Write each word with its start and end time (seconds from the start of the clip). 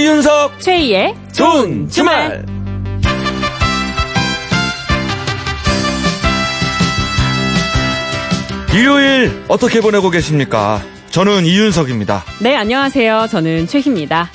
이윤석 0.00 0.60
최희의 0.60 1.14
좋은 1.30 1.86
주말. 1.90 2.42
일요일 8.72 9.44
어떻게 9.48 9.82
보내고 9.82 10.08
계십니까? 10.08 10.82
저는 11.10 11.44
이윤석입니다. 11.44 12.24
네, 12.40 12.56
안녕하세요. 12.56 13.26
저는 13.30 13.66
최희입니다. 13.66 14.30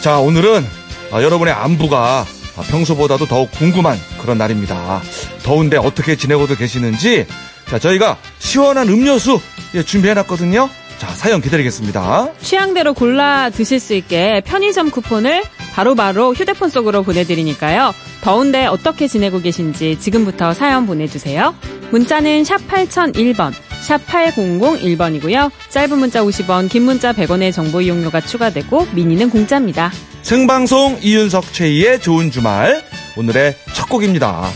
자, 0.00 0.18
오늘은 0.18 0.64
아, 1.10 1.22
여러분의 1.22 1.52
안부가 1.52 2.24
아, 2.56 2.62
평소보다도 2.62 3.26
더욱 3.26 3.50
궁금한 3.52 3.98
그런 4.20 4.38
날입니다. 4.38 5.02
더운데 5.42 5.76
어떻게 5.76 6.16
지내고도 6.16 6.54
계시는지, 6.56 7.26
자, 7.68 7.78
저희가 7.78 8.18
시원한 8.38 8.88
음료수 8.88 9.40
예, 9.74 9.82
준비해놨거든요. 9.82 10.70
자, 10.98 11.06
사연 11.08 11.40
기다리겠습니다. 11.40 12.32
취향대로 12.40 12.92
골라 12.92 13.50
드실 13.50 13.78
수 13.78 13.94
있게 13.94 14.42
편의점 14.44 14.90
쿠폰을 14.90 15.44
바로 15.72 15.94
바로 15.94 16.34
휴대폰 16.34 16.70
속으로 16.70 17.04
보내드리니까요. 17.04 17.94
더운데 18.22 18.66
어떻게 18.66 19.06
지내고 19.06 19.40
계신지 19.40 19.96
지금부터 20.00 20.52
사연 20.54 20.86
보내주세요. 20.86 21.54
문자는 21.92 22.42
샵 22.42 22.58
8001번, 22.66 23.52
샵 23.80 24.04
8001번이고요. 24.06 25.52
짧은 25.70 25.98
문자 25.98 26.22
50원, 26.22 26.68
긴 26.68 26.82
문자 26.82 27.12
100원의 27.12 27.52
정보 27.52 27.80
이용료가 27.80 28.20
추가되고 28.20 28.88
미니는 28.92 29.30
공짜입니다. 29.30 29.92
생방송 30.22 30.98
이윤석 31.00 31.52
최희의 31.52 32.00
좋은 32.00 32.32
주말. 32.32 32.82
오늘의 33.16 33.54
첫 33.72 33.88
곡입니다. 33.88 34.50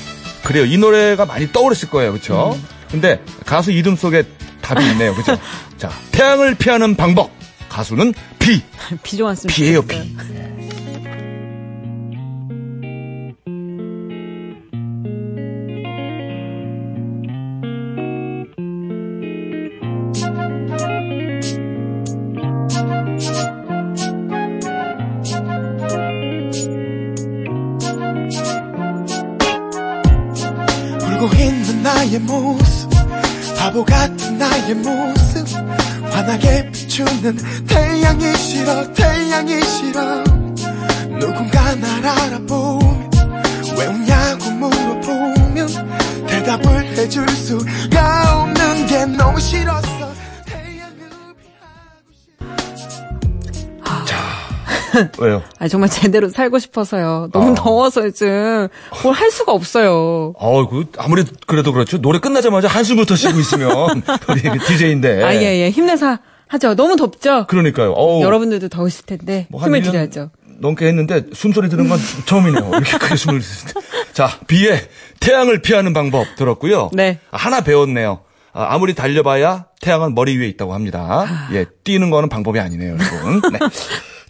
그래요. 0.44 0.64
이 0.64 0.76
노래가 0.76 1.24
많이 1.24 1.52
떠오르실 1.52 1.88
거예요. 1.88 2.12
그쵸? 2.12 2.58
근데 2.90 3.22
가수 3.46 3.70
이름 3.70 3.94
속에 3.96 4.24
답이 4.74 4.90
있네요. 4.92 5.14
그죠? 5.14 5.38
자, 5.76 5.90
태양을 6.12 6.54
피하는 6.54 6.96
방법. 6.96 7.30
가수는 7.68 8.12
비. 8.38 8.62
비 9.02 9.16
좋았으면 9.16 9.54
비예요. 9.54 9.82
비. 9.82 9.96
울고 31.04 31.34
있는 31.36 31.82
나의 31.82 32.18
모습 32.20 32.71
바보 33.72 33.86
같은 33.86 34.36
나의 34.36 34.74
모습. 34.74 35.48
환하게 36.10 36.70
비추는 36.70 37.38
태양이 37.66 38.36
싫어 38.36 38.92
태양이 38.92 39.62
싫어. 39.64 40.22
누군가 41.18 41.74
날 41.76 42.06
알아보면 42.06 43.10
왜 43.78 43.86
웃냐고 43.86 44.50
물어보면 44.50 45.68
대답을 46.26 46.84
해줄 46.98 47.26
수가 47.30 48.42
없는 48.42 48.86
게 48.88 49.06
너무 49.06 49.40
싫었어 49.40 50.01
왜요? 55.18 55.42
아 55.58 55.68
정말 55.68 55.88
제대로 55.90 56.28
살고 56.28 56.58
싶어서요. 56.58 57.28
너무 57.32 57.52
아. 57.52 57.54
더워서 57.54 58.04
요즘 58.04 58.68
뭘 59.02 59.14
할 59.14 59.30
수가 59.30 59.52
없어요. 59.52 60.32
어, 60.36 60.68
그 60.68 60.86
아무리 60.98 61.24
그래도 61.46 61.72
그렇죠. 61.72 62.00
노래 62.00 62.18
끝나자마자 62.18 62.68
한숨부터 62.68 63.14
쉬고 63.16 63.38
있으면 63.40 64.02
우리 64.28 64.42
DJ인데. 64.66 65.22
아, 65.22 65.34
예, 65.34 65.60
예. 65.64 65.70
힘내서 65.70 66.18
하죠. 66.48 66.74
너무 66.74 66.96
덥죠? 66.96 67.46
그러니까요. 67.46 67.92
어우, 67.92 68.22
여러분들도 68.22 68.68
더우실 68.68 69.06
텐데 69.06 69.46
뭐한 69.50 69.68
힘을 69.68 69.80
1년 69.82 69.84
드려야죠. 69.92 70.30
넘게 70.58 70.86
했는데 70.86 71.24
숨소리 71.32 71.68
들은 71.68 71.88
건 71.88 71.98
처음이네요. 72.26 72.68
이렇게 72.68 72.98
크게 72.98 73.16
숨을 73.16 73.40
자, 74.12 74.28
비의 74.46 74.80
태양을 75.20 75.62
피하는 75.62 75.92
방법 75.92 76.26
들었고요. 76.36 76.90
네. 76.92 77.18
아, 77.30 77.36
하나 77.36 77.62
배웠네요. 77.62 78.20
아, 78.52 78.76
무리 78.78 78.94
달려봐야 78.94 79.66
태양은 79.80 80.14
머리 80.14 80.36
위에 80.36 80.46
있다고 80.48 80.74
합니다. 80.74 81.24
아. 81.26 81.48
예, 81.52 81.64
뛰는 81.84 82.10
거는 82.10 82.28
방법이 82.28 82.60
아니네요, 82.60 82.96
여러분. 82.98 83.40
네. 83.50 83.58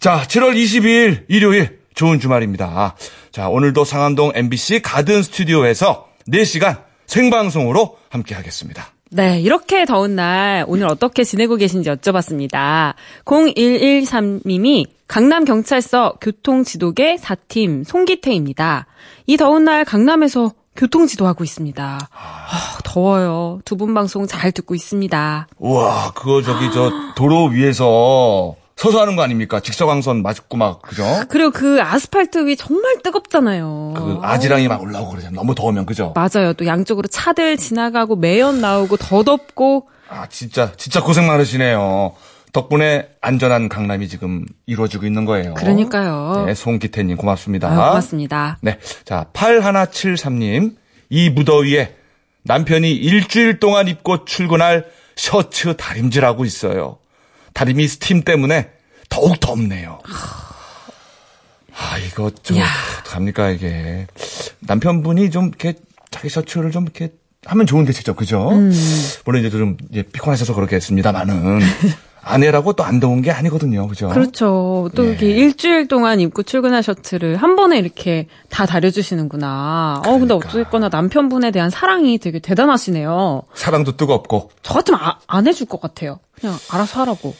자, 0.03 0.21
7월 0.27 0.53
22일 0.53 1.23
일요일 1.29 1.79
좋은 1.95 2.19
주말입니다. 2.19 2.97
자, 3.31 3.47
오늘도 3.47 3.85
상암동 3.85 4.33
MBC 4.35 4.81
가든 4.81 5.23
스튜디오에서 5.23 6.09
4시간 6.27 6.81
생방송으로 7.05 7.97
함께 8.09 8.35
하겠습니다. 8.35 8.87
네, 9.11 9.39
이렇게 9.39 9.85
더운 9.85 10.17
날 10.17 10.65
오늘 10.67 10.87
어떻게 10.87 11.23
지내고 11.23 11.55
계신지 11.55 11.89
여쭤봤습니다. 11.89 12.95
0113님이 13.23 14.87
강남 15.07 15.45
경찰서 15.45 16.15
교통 16.19 16.65
지도계 16.65 17.15
4팀 17.15 17.85
송기태입니다. 17.87 18.87
이 19.27 19.37
더운 19.37 19.63
날 19.63 19.85
강남에서 19.85 20.51
교통 20.75 21.07
지도하고 21.07 21.45
있습니다. 21.45 22.09
아, 22.11 22.77
더워요. 22.83 23.61
두 23.63 23.77
분 23.77 23.93
방송 23.93 24.27
잘 24.27 24.51
듣고 24.51 24.75
있습니다. 24.75 25.47
우와, 25.59 26.11
그거 26.11 26.41
저기 26.41 26.69
저 26.73 26.91
도로 27.15 27.45
위에서 27.45 28.57
서서 28.75 29.01
하는 29.01 29.15
거 29.15 29.21
아닙니까? 29.21 29.59
직사광선 29.59 30.23
맞고 30.23 30.57
막, 30.57 30.81
그죠? 30.81 31.03
그리고 31.29 31.51
그 31.51 31.81
아스팔트 31.81 32.47
위 32.47 32.55
정말 32.57 33.01
뜨겁잖아요. 33.03 33.93
그 33.95 34.19
아지랑이 34.21 34.67
막 34.67 34.81
올라오고 34.81 35.11
그러잖아요. 35.11 35.35
너무 35.35 35.55
더우면, 35.55 35.85
그죠? 35.85 36.13
맞아요. 36.15 36.53
또 36.53 36.65
양쪽으로 36.65 37.07
차들 37.07 37.57
지나가고 37.57 38.15
매연 38.15 38.61
나오고 38.61 38.97
더 38.97 39.23
덥고 39.23 39.87
아, 40.09 40.27
진짜, 40.29 40.71
진짜 40.75 41.01
고생 41.01 41.27
많으시네요. 41.27 42.13
덕분에 42.51 43.07
안전한 43.19 43.67
강남이 43.67 44.07
지금 44.07 44.45
이루어지고 44.67 45.05
있는 45.05 45.25
거예요. 45.25 45.55
그러니까요. 45.55 46.43
네, 46.45 46.53
송기태님 46.53 47.17
고맙습니다. 47.17 47.67
아유, 47.67 47.75
고맙습니다. 47.75 48.57
네. 48.61 48.77
자, 49.05 49.25
8173님. 49.33 50.75
이 51.09 51.29
무더위에 51.29 51.95
남편이 52.43 52.91
일주일 52.91 53.59
동안 53.59 53.87
입고 53.87 54.25
출근할 54.25 54.85
셔츠 55.15 55.75
다림질하고 55.77 56.45
있어요. 56.45 56.97
다리미 57.53 57.87
스팀 57.87 58.23
때문에 58.23 58.69
더욱 59.09 59.39
덥네요. 59.39 59.99
아, 61.75 61.97
이거 61.97 62.29
좀, 62.43 62.57
이야. 62.57 62.67
어떡합니까, 63.01 63.49
이게. 63.49 64.07
남편분이 64.61 65.31
좀 65.31 65.47
이렇게 65.47 65.73
자기 66.11 66.29
셔츠를 66.29 66.71
좀 66.71 66.83
이렇게 66.83 67.09
하면 67.45 67.65
좋은데, 67.65 67.91
진짜, 67.93 68.13
그죠? 68.13 68.49
음. 68.51 68.71
물론 69.25 69.41
이제 69.41 69.49
좀 69.49 69.77
이제 69.91 70.03
피곤하셔서 70.03 70.53
그렇게 70.53 70.75
했습니다만은. 70.75 71.59
아내라고 72.23 72.73
또 72.73 72.83
안 72.83 72.99
더운 72.99 73.21
게 73.21 73.31
아니거든요. 73.31 73.87
그죠? 73.87 74.09
그렇죠. 74.09 74.89
또 74.95 75.03
네. 75.03 75.09
이렇게 75.09 75.27
일주일 75.31 75.87
동안 75.87 76.19
입고 76.19 76.43
출근할 76.43 76.81
셔츠를 76.83 77.37
한 77.37 77.55
번에 77.55 77.77
이렇게 77.77 78.27
다 78.49 78.65
다려주시는구나. 78.65 80.01
어, 80.05 80.11
근데 80.11 80.25
그러니까. 80.27 80.49
어쨌거나 80.49 80.89
남편분에 80.89 81.51
대한 81.51 81.69
사랑이 81.69 82.17
되게 82.17 82.39
대단하시네요. 82.39 83.43
사랑도 83.53 83.97
뜨겁고. 83.97 84.49
저 84.63 84.73
같으면 84.73 84.99
아- 85.01 85.19
안 85.27 85.47
해줄 85.47 85.67
것 85.67 85.81
같아요. 85.81 86.19
그냥 86.39 86.55
알아서 86.71 87.01
하라고. 87.01 87.35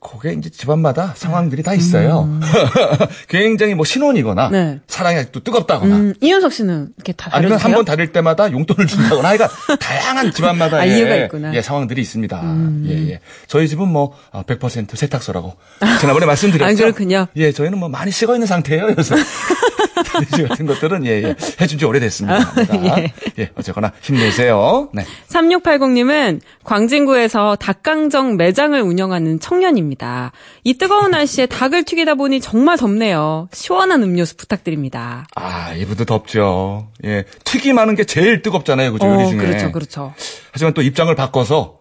그게 0.00 0.32
이제 0.32 0.48
집안마다 0.48 1.12
상황들이 1.16 1.62
다 1.64 1.74
있어요. 1.74 2.28
굉장히 3.28 3.74
뭐 3.74 3.84
신혼이거나 3.84 4.48
네. 4.50 4.78
사랑이 4.86 5.16
아직도 5.18 5.40
뜨겁다거나 5.40 5.96
음, 5.96 6.14
이윤석 6.20 6.52
씨는 6.52 6.90
이렇게 6.96 7.12
다 7.12 7.30
아니면? 7.32 7.58
한 7.58 7.72
번 7.72 7.84
다릴 7.84 8.12
때마다 8.12 8.50
용돈을 8.50 8.86
준다거나 8.86 9.28
하여간 9.30 9.48
다양한 9.80 10.32
집안마다 10.32 10.78
아. 10.78 10.84
음. 10.84 11.52
예, 11.54 11.62
상황들이 11.62 12.00
있습니다. 12.00 12.42
예, 12.86 13.10
예. 13.10 13.20
저희 13.48 13.68
집은 13.68 13.88
뭐 13.88 14.14
100% 14.32 14.96
세탁소라고 14.96 15.56
지난번에 16.00 16.26
말씀드렸죠. 16.26 16.70
아, 16.70 16.74
그렇군요. 16.74 17.26
예, 17.36 17.50
저희는 17.52 17.78
뭐 17.78 17.88
많이 17.88 18.10
식어 18.12 18.34
있는 18.34 18.46
상태예요. 18.46 18.86
그래서 18.86 19.16
돼지 20.02 20.42
같은 20.46 20.66
것들은 20.66 21.06
예, 21.06 21.22
예. 21.22 21.36
해준 21.60 21.78
지 21.78 21.84
오래됐습니다. 21.84 22.36
아, 22.36 23.00
예. 23.00 23.12
예, 23.38 23.50
어쨌거나 23.54 23.92
힘내세요. 24.00 24.88
네. 24.92 25.04
3680님은 25.28 26.40
광진구에서 26.64 27.56
닭강정 27.56 28.36
매장을 28.36 28.80
운영하는 28.80 29.40
청년입니다. 29.40 30.32
이 30.64 30.74
뜨거운 30.74 31.10
날씨에 31.12 31.46
닭을 31.46 31.84
튀기다 31.84 32.14
보니 32.14 32.40
정말 32.40 32.76
덥네요. 32.76 33.48
시원한 33.52 34.02
음료수 34.02 34.36
부탁드립니다. 34.36 35.26
아, 35.34 35.72
이분도 35.74 36.04
덥죠. 36.04 36.88
예. 37.04 37.24
튀김하는 37.44 37.94
게 37.94 38.04
제일 38.04 38.42
뜨겁잖아요. 38.42 38.92
그죠? 38.92 39.06
요리 39.06 39.24
어, 39.24 39.26
중에. 39.28 39.38
그렇죠, 39.38 39.72
그렇죠. 39.72 40.14
하지만 40.52 40.74
또 40.74 40.82
입장을 40.82 41.14
바꿔서 41.14 41.78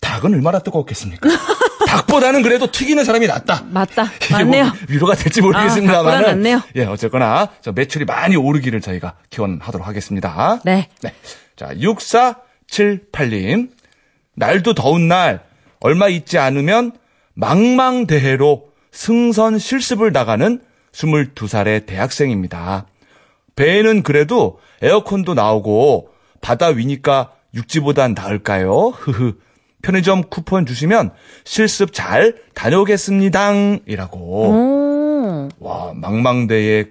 닭은 0.00 0.34
얼마나 0.34 0.58
뜨겁겠습니까? 0.58 1.28
닭보다는 1.96 2.42
그래도 2.42 2.70
튀기는 2.70 3.02
사람이 3.04 3.26
낫다. 3.26 3.64
맞다. 3.70 4.04
이게 4.22 4.34
맞네요. 4.34 4.64
뭐 4.64 4.72
위로가 4.88 5.14
될지 5.14 5.40
아, 5.40 5.44
모르겠습니다만. 5.44 6.22
낫네요. 6.22 6.60
예, 6.76 6.84
어쨌거나 6.84 7.48
저 7.62 7.72
매출이 7.72 8.04
많이 8.04 8.36
오르기를 8.36 8.80
저희가 8.80 9.14
기원하도록 9.30 9.86
하겠습니다. 9.86 10.60
네. 10.64 10.88
네. 11.02 11.14
자, 11.56 11.68
6478님. 11.74 13.70
날도 14.34 14.74
더운 14.74 15.08
날, 15.08 15.44
얼마 15.80 16.08
있지 16.08 16.38
않으면 16.38 16.92
망망대해로 17.34 18.68
승선 18.92 19.58
실습을 19.58 20.12
나가는 20.12 20.60
22살의 20.92 21.86
대학생입니다. 21.86 22.86
배에는 23.54 24.02
그래도 24.02 24.58
에어컨도 24.82 25.32
나오고 25.34 26.10
바다 26.42 26.66
위니까 26.68 27.32
육지보단 27.54 28.14
나을까요? 28.14 28.88
흐흐. 28.96 29.34
편의점 29.86 30.22
쿠폰 30.28 30.66
주시면 30.66 31.12
실습 31.44 31.92
잘 31.92 32.34
다녀오겠습니다. 32.54 33.52
이라고. 33.86 34.18
오. 34.18 35.48
와, 35.60 35.92
망망대해 35.94 36.86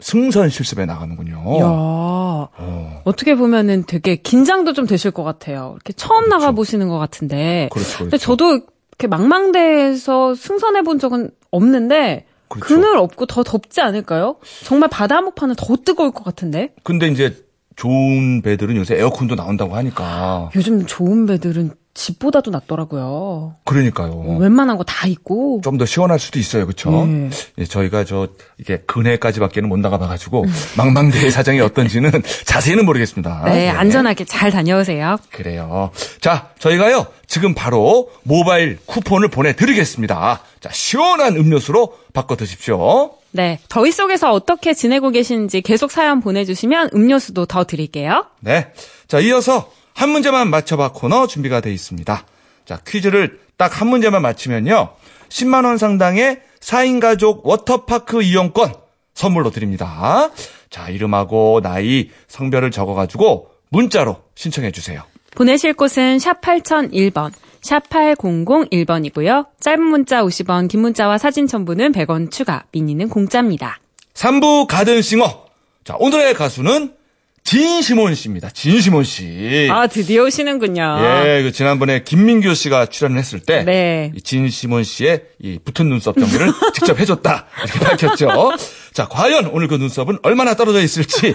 승선 0.00 0.48
실습에 0.48 0.84
나가는군요. 0.84 1.60
야 1.60 1.64
어, 1.64 3.02
어떻게 3.04 3.36
보면은 3.36 3.84
되게 3.86 4.16
긴장도 4.16 4.72
좀 4.72 4.86
되실 4.86 5.12
것 5.12 5.22
같아요. 5.22 5.74
이렇게 5.76 5.92
처음 5.92 6.28
나가 6.28 6.50
보시는 6.50 6.88
것 6.88 6.98
같은데. 6.98 7.68
그렇죠, 7.70 7.88
그렇죠. 7.88 8.04
근데 8.04 8.16
저도 8.16 8.60
이렇게 8.88 9.06
망망대에서 9.06 10.34
승선해 10.34 10.82
본 10.82 10.98
적은 10.98 11.30
없는데 11.52 12.26
그렇죠. 12.48 12.66
그늘 12.66 12.96
없고 12.96 13.26
더 13.26 13.44
덥지 13.44 13.80
않을까요? 13.80 14.36
정말 14.64 14.88
바다 14.90 15.16
한복판은 15.16 15.54
더 15.56 15.76
뜨거울 15.76 16.10
것 16.10 16.24
같은데. 16.24 16.74
근데 16.82 17.06
이제 17.06 17.36
좋은 17.76 18.42
배들은 18.42 18.76
요새 18.76 18.96
에어컨도 18.96 19.36
나온다고 19.36 19.76
하니까. 19.76 20.50
요즘 20.56 20.84
좋은 20.86 21.26
배들은 21.26 21.70
집보다도 21.92 22.50
낫더라고요. 22.52 23.56
그러니까요. 23.64 24.36
웬만한 24.38 24.76
거 24.76 24.84
다 24.84 25.06
있고. 25.08 25.60
좀 25.64 25.76
더 25.76 25.86
시원할 25.86 26.18
수도 26.18 26.38
있어요. 26.38 26.66
그렇죠? 26.66 26.90
네. 27.06 27.30
예, 27.58 27.64
저희가 27.64 28.04
저 28.04 28.28
이게 28.58 28.78
근해까지밖에는 28.86 29.68
못 29.68 29.78
나가 29.78 29.98
봐 29.98 30.06
가지고 30.06 30.44
망망대해 30.76 31.30
사정이 31.30 31.60
어떤지는 31.60 32.10
자세히는 32.46 32.84
모르겠습니다. 32.86 33.42
네, 33.46 33.64
예. 33.66 33.68
안전하게 33.70 34.24
잘 34.24 34.50
다녀오세요. 34.50 35.16
그래요. 35.30 35.90
자, 36.20 36.50
저희가요. 36.58 37.06
지금 37.26 37.54
바로 37.54 38.10
모바일 38.22 38.78
쿠폰을 38.86 39.28
보내 39.28 39.54
드리겠습니다. 39.54 40.40
자, 40.60 40.70
시원한 40.72 41.36
음료수로 41.36 41.94
바꿔 42.12 42.36
드십시오. 42.36 43.12
네, 43.32 43.58
더위 43.68 43.92
속에서 43.92 44.32
어떻게 44.32 44.74
지내고 44.74 45.10
계신지 45.10 45.60
계속 45.60 45.90
사연 45.92 46.20
보내 46.20 46.44
주시면 46.44 46.90
음료수도 46.94 47.46
더 47.46 47.64
드릴게요. 47.64 48.26
네. 48.40 48.68
자, 49.06 49.20
이어서 49.20 49.70
한 50.00 50.08
문제만 50.08 50.48
맞춰봐 50.48 50.92
코너 50.92 51.26
준비가 51.26 51.60
돼 51.60 51.70
있습니다. 51.72 52.24
자, 52.64 52.78
퀴즈를 52.86 53.38
딱 53.58 53.80
한 53.82 53.88
문제만 53.88 54.22
맞히면요. 54.22 54.94
10만 55.28 55.66
원 55.66 55.76
상당의 55.76 56.40
4인 56.60 57.00
가족 57.00 57.46
워터파크 57.46 58.22
이용권 58.22 58.72
선물로 59.12 59.50
드립니다. 59.50 60.30
자, 60.70 60.88
이름하고 60.88 61.60
나이, 61.62 62.08
성별을 62.28 62.70
적어 62.70 62.94
가지고 62.94 63.50
문자로 63.68 64.16
신청해 64.36 64.70
주세요. 64.70 65.02
보내실 65.34 65.74
곳은 65.74 66.18
샵 66.18 66.40
8001번, 66.40 67.32
샵 67.60 67.86
8001번이고요. 67.90 69.48
짧은 69.60 69.82
문자 69.82 70.22
50원, 70.22 70.68
긴 70.68 70.80
문자와 70.80 71.18
사진 71.18 71.46
첨부는 71.46 71.92
100원 71.92 72.30
추가, 72.30 72.64
미니는 72.72 73.10
공짜입니다. 73.10 73.78
3부 74.14 74.66
가든싱어. 74.66 75.44
자, 75.84 75.96
오늘의 75.98 76.32
가수는 76.32 76.94
진시몬 77.50 78.14
씨입니다. 78.14 78.48
진시몬 78.50 79.02
씨. 79.02 79.66
아, 79.72 79.88
드디어 79.88 80.22
오시는군요. 80.22 80.98
예, 81.24 81.42
그 81.42 81.50
지난번에 81.50 82.04
김민규 82.04 82.54
씨가 82.54 82.86
출연을 82.86 83.18
했을 83.18 83.40
때, 83.40 83.64
네. 83.64 84.12
이 84.14 84.22
진시몬 84.22 84.84
씨의 84.84 85.22
이 85.42 85.58
붙은 85.64 85.88
눈썹 85.88 86.16
정리를 86.16 86.46
직접 86.74 87.00
해줬다 87.00 87.46
이렇게 87.64 87.80
밝혔죠. 87.80 88.28
자, 88.92 89.08
과연 89.08 89.46
오늘 89.46 89.66
그 89.66 89.74
눈썹은 89.74 90.20
얼마나 90.22 90.54
떨어져 90.54 90.80
있을지, 90.80 91.32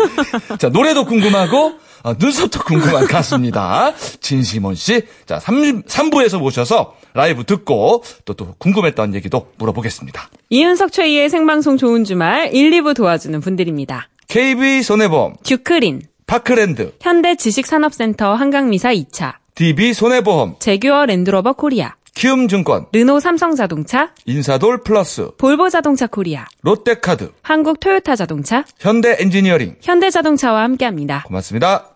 자 0.57 0.69
노래도 0.69 1.03
궁금하고 1.03 1.73
어, 2.03 2.13
눈썹도 2.17 2.59
궁금한 2.63 3.07
가수입니다. 3.07 3.93
진시몬 4.21 4.75
씨, 4.75 5.01
자 5.25 5.41
3, 5.41 5.83
삼부에서 5.85 6.39
모셔서 6.39 6.95
라이브 7.13 7.43
듣고 7.43 8.03
또 8.23 8.33
또 8.35 8.55
궁금했던 8.57 9.15
얘기도 9.15 9.49
물어보겠습니다. 9.57 10.29
이윤석 10.49 10.93
최희의 10.93 11.29
생방송 11.29 11.75
좋은 11.77 12.05
주말 12.05 12.53
1, 12.53 12.71
2부 12.71 12.95
도와주는 12.95 13.39
분들입니다. 13.41 14.07
KB 14.27 14.81
손해보험, 14.83 15.35
듀크린, 15.43 16.01
파크랜드, 16.27 16.93
현대 17.01 17.35
지식산업센터 17.35 18.33
한강미사 18.33 18.93
2차, 18.93 19.35
DB 19.55 19.93
손해보험, 19.93 20.55
재규어 20.59 21.05
랜드로버 21.05 21.53
코리아, 21.53 21.95
키움증권, 22.15 22.87
르노 22.91 23.19
삼성자동차, 23.19 24.11
인사돌 24.25 24.83
플러스, 24.83 25.29
볼보자동차 25.37 26.07
코리아, 26.07 26.45
롯데카드, 26.61 27.31
한국 27.43 27.79
토요타 27.79 28.15
자동차, 28.15 28.65
현대엔지니어링 28.79 29.77
현대자동차와 29.81 30.63
함께합니다. 30.63 31.23
고맙습니다. 31.27 31.91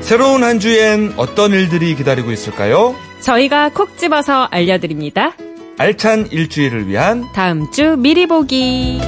새로운 0.00 0.44
한 0.44 0.60
주엔 0.60 1.14
어떤 1.16 1.52
일들이 1.52 1.94
기다리고 1.96 2.30
있을까요? 2.30 2.94
저희가 3.24 3.70
콕 3.70 3.96
집어서 3.96 4.44
알려드립니다. 4.50 5.32
알찬 5.78 6.28
일주일을 6.30 6.86
위한 6.86 7.24
다음 7.34 7.70
주 7.70 7.96
미리 7.96 8.26
보기. 8.26 9.00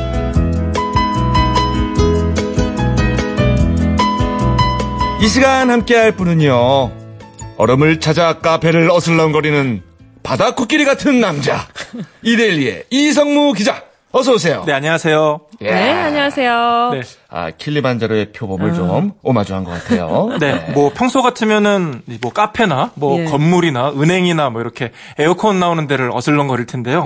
이 5.21 5.29
시간 5.29 5.71
함께할 5.71 6.17
분은요. 6.17 6.93
얼음을 7.59 8.00
찾아 8.00 8.38
카페를 8.38 8.90
어슬렁거리는 8.90 9.83
바다 10.23 10.55
코끼리 10.55 10.87
같은 10.87 11.21
남자 11.21 11.69
이데일리의 12.23 12.85
이성무 12.90 13.52
기자 13.52 13.85
어서 14.13 14.33
오세요. 14.33 14.63
네, 14.67 14.73
안녕하세요. 14.73 15.41
예. 15.63 15.71
네, 15.71 15.91
안녕하세요. 15.93 16.91
네. 16.93 17.03
아 17.29 17.51
킬리만자로의 17.51 18.33
표범을 18.33 18.73
좀 18.73 19.13
오마주한 19.23 19.65
것 19.65 19.73
같아요. 19.73 20.31
네, 20.41 20.71
뭐 20.73 20.91
평소 20.95 21.21
같으면은 21.23 22.01
뭐 22.23 22.33
카페나 22.33 22.93
뭐 22.95 23.21
예. 23.21 23.25
건물이나 23.25 23.91
은행이나 23.91 24.49
뭐 24.51 24.63
이렇게 24.63 24.93
에어컨 25.19 25.59
나오는 25.61 25.87
데를 25.87 26.11
어슬렁거릴 26.13 26.67
텐데요. 26.67 27.05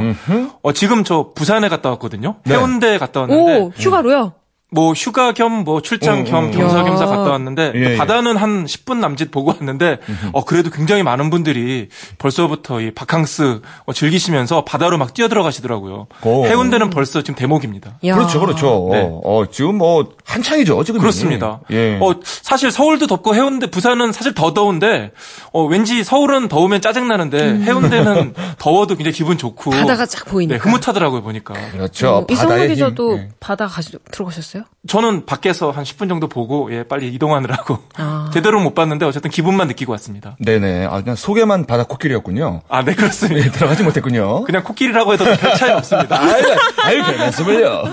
어 0.62 0.72
지금 0.72 1.02
저 1.02 1.32
부산에 1.34 1.68
갔다 1.68 1.90
왔거든요. 1.90 2.36
네. 2.44 2.54
해운대 2.54 2.98
갔다 2.98 3.20
왔는데 3.20 3.58
오, 3.58 3.72
휴가로요? 3.76 4.32
뭐 4.70 4.92
휴가 4.92 5.32
겸 5.32 5.64
뭐 5.64 5.82
출장 5.82 6.20
어, 6.20 6.24
겸 6.24 6.46
어. 6.48 6.50
겸사겸사 6.50 7.04
야. 7.04 7.06
갔다 7.08 7.30
왔는데 7.32 7.72
예, 7.74 7.80
예. 7.92 7.96
바다는 7.96 8.36
한 8.36 8.64
10분 8.64 8.98
남짓 8.98 9.30
보고 9.30 9.50
왔는데 9.52 9.98
어 10.32 10.44
그래도 10.44 10.70
굉장히 10.70 11.02
많은 11.02 11.28
분들이 11.28 11.88
벌써부터 12.18 12.80
이 12.80 12.92
바캉스 12.92 13.60
어, 13.84 13.92
즐기시면서 13.92 14.64
바다로 14.64 14.96
막 14.96 15.12
뛰어들어가시더라고요. 15.12 16.06
오. 16.22 16.46
해운대는 16.46 16.90
벌써 16.90 17.22
지금 17.22 17.34
대목입니다. 17.34 17.98
야. 18.04 18.14
그렇죠, 18.14 18.40
그렇죠. 18.40 18.88
네. 18.92 19.08
어, 19.24 19.44
지금 19.50 19.76
뭐 19.76 20.12
한창이죠, 20.24 20.84
지금. 20.84 21.00
그렇습니다. 21.00 21.60
예. 21.70 21.98
어, 22.00 22.14
사실 22.22 22.70
서울도 22.70 23.06
덥고 23.06 23.34
해운대, 23.34 23.68
부산은 23.70 24.12
사실 24.12 24.32
더 24.34 24.54
더운데, 24.54 25.10
어, 25.52 25.64
왠지 25.64 26.04
서울은 26.04 26.48
더우면 26.48 26.80
짜증 26.80 27.08
나는데, 27.08 27.60
해운대는 27.62 28.34
더워도 28.58 28.94
굉장히 28.96 29.14
기분 29.16 29.38
좋고. 29.38 29.70
바다가 29.70 30.06
쫙 30.06 30.24
보이니까. 30.26 30.54
네, 30.56 30.60
흐뭇하더라고요, 30.62 31.22
보니까. 31.22 31.54
그렇죠. 31.72 32.08
어, 32.18 32.26
이성우 32.30 32.48
바다의 32.48 32.68
기자도 32.70 33.12
힘. 33.16 33.18
예. 33.24 33.28
바다 33.40 33.66
가시, 33.66 33.92
들어가셨어요? 34.12 34.59
go. 34.60 34.79
저는 34.88 35.26
밖에서 35.26 35.70
한 35.70 35.84
10분 35.84 36.08
정도 36.08 36.26
보고, 36.26 36.72
예, 36.72 36.84
빨리 36.84 37.08
이동하느라고. 37.12 37.78
아. 37.98 38.30
제대로 38.32 38.60
못 38.60 38.74
봤는데, 38.74 39.04
어쨌든 39.04 39.30
기분만 39.30 39.68
느끼고 39.68 39.92
왔습니다. 39.92 40.36
네네. 40.38 40.86
아, 40.86 41.02
그냥 41.02 41.16
속에만 41.16 41.66
바다 41.66 41.84
코끼리였군요. 41.84 42.62
아, 42.66 42.82
네, 42.82 42.94
그렇습니다. 42.94 43.44
예, 43.46 43.50
들어가지 43.50 43.82
못했군요. 43.82 44.42
그냥 44.48 44.64
코끼리라고 44.64 45.12
해도 45.12 45.24
별 45.26 45.36
차이 45.56 45.70
없습니다. 45.72 46.16
아유, 46.22 46.44
아유, 46.78 47.02
별 47.04 47.18
말씀을요. 47.18 47.84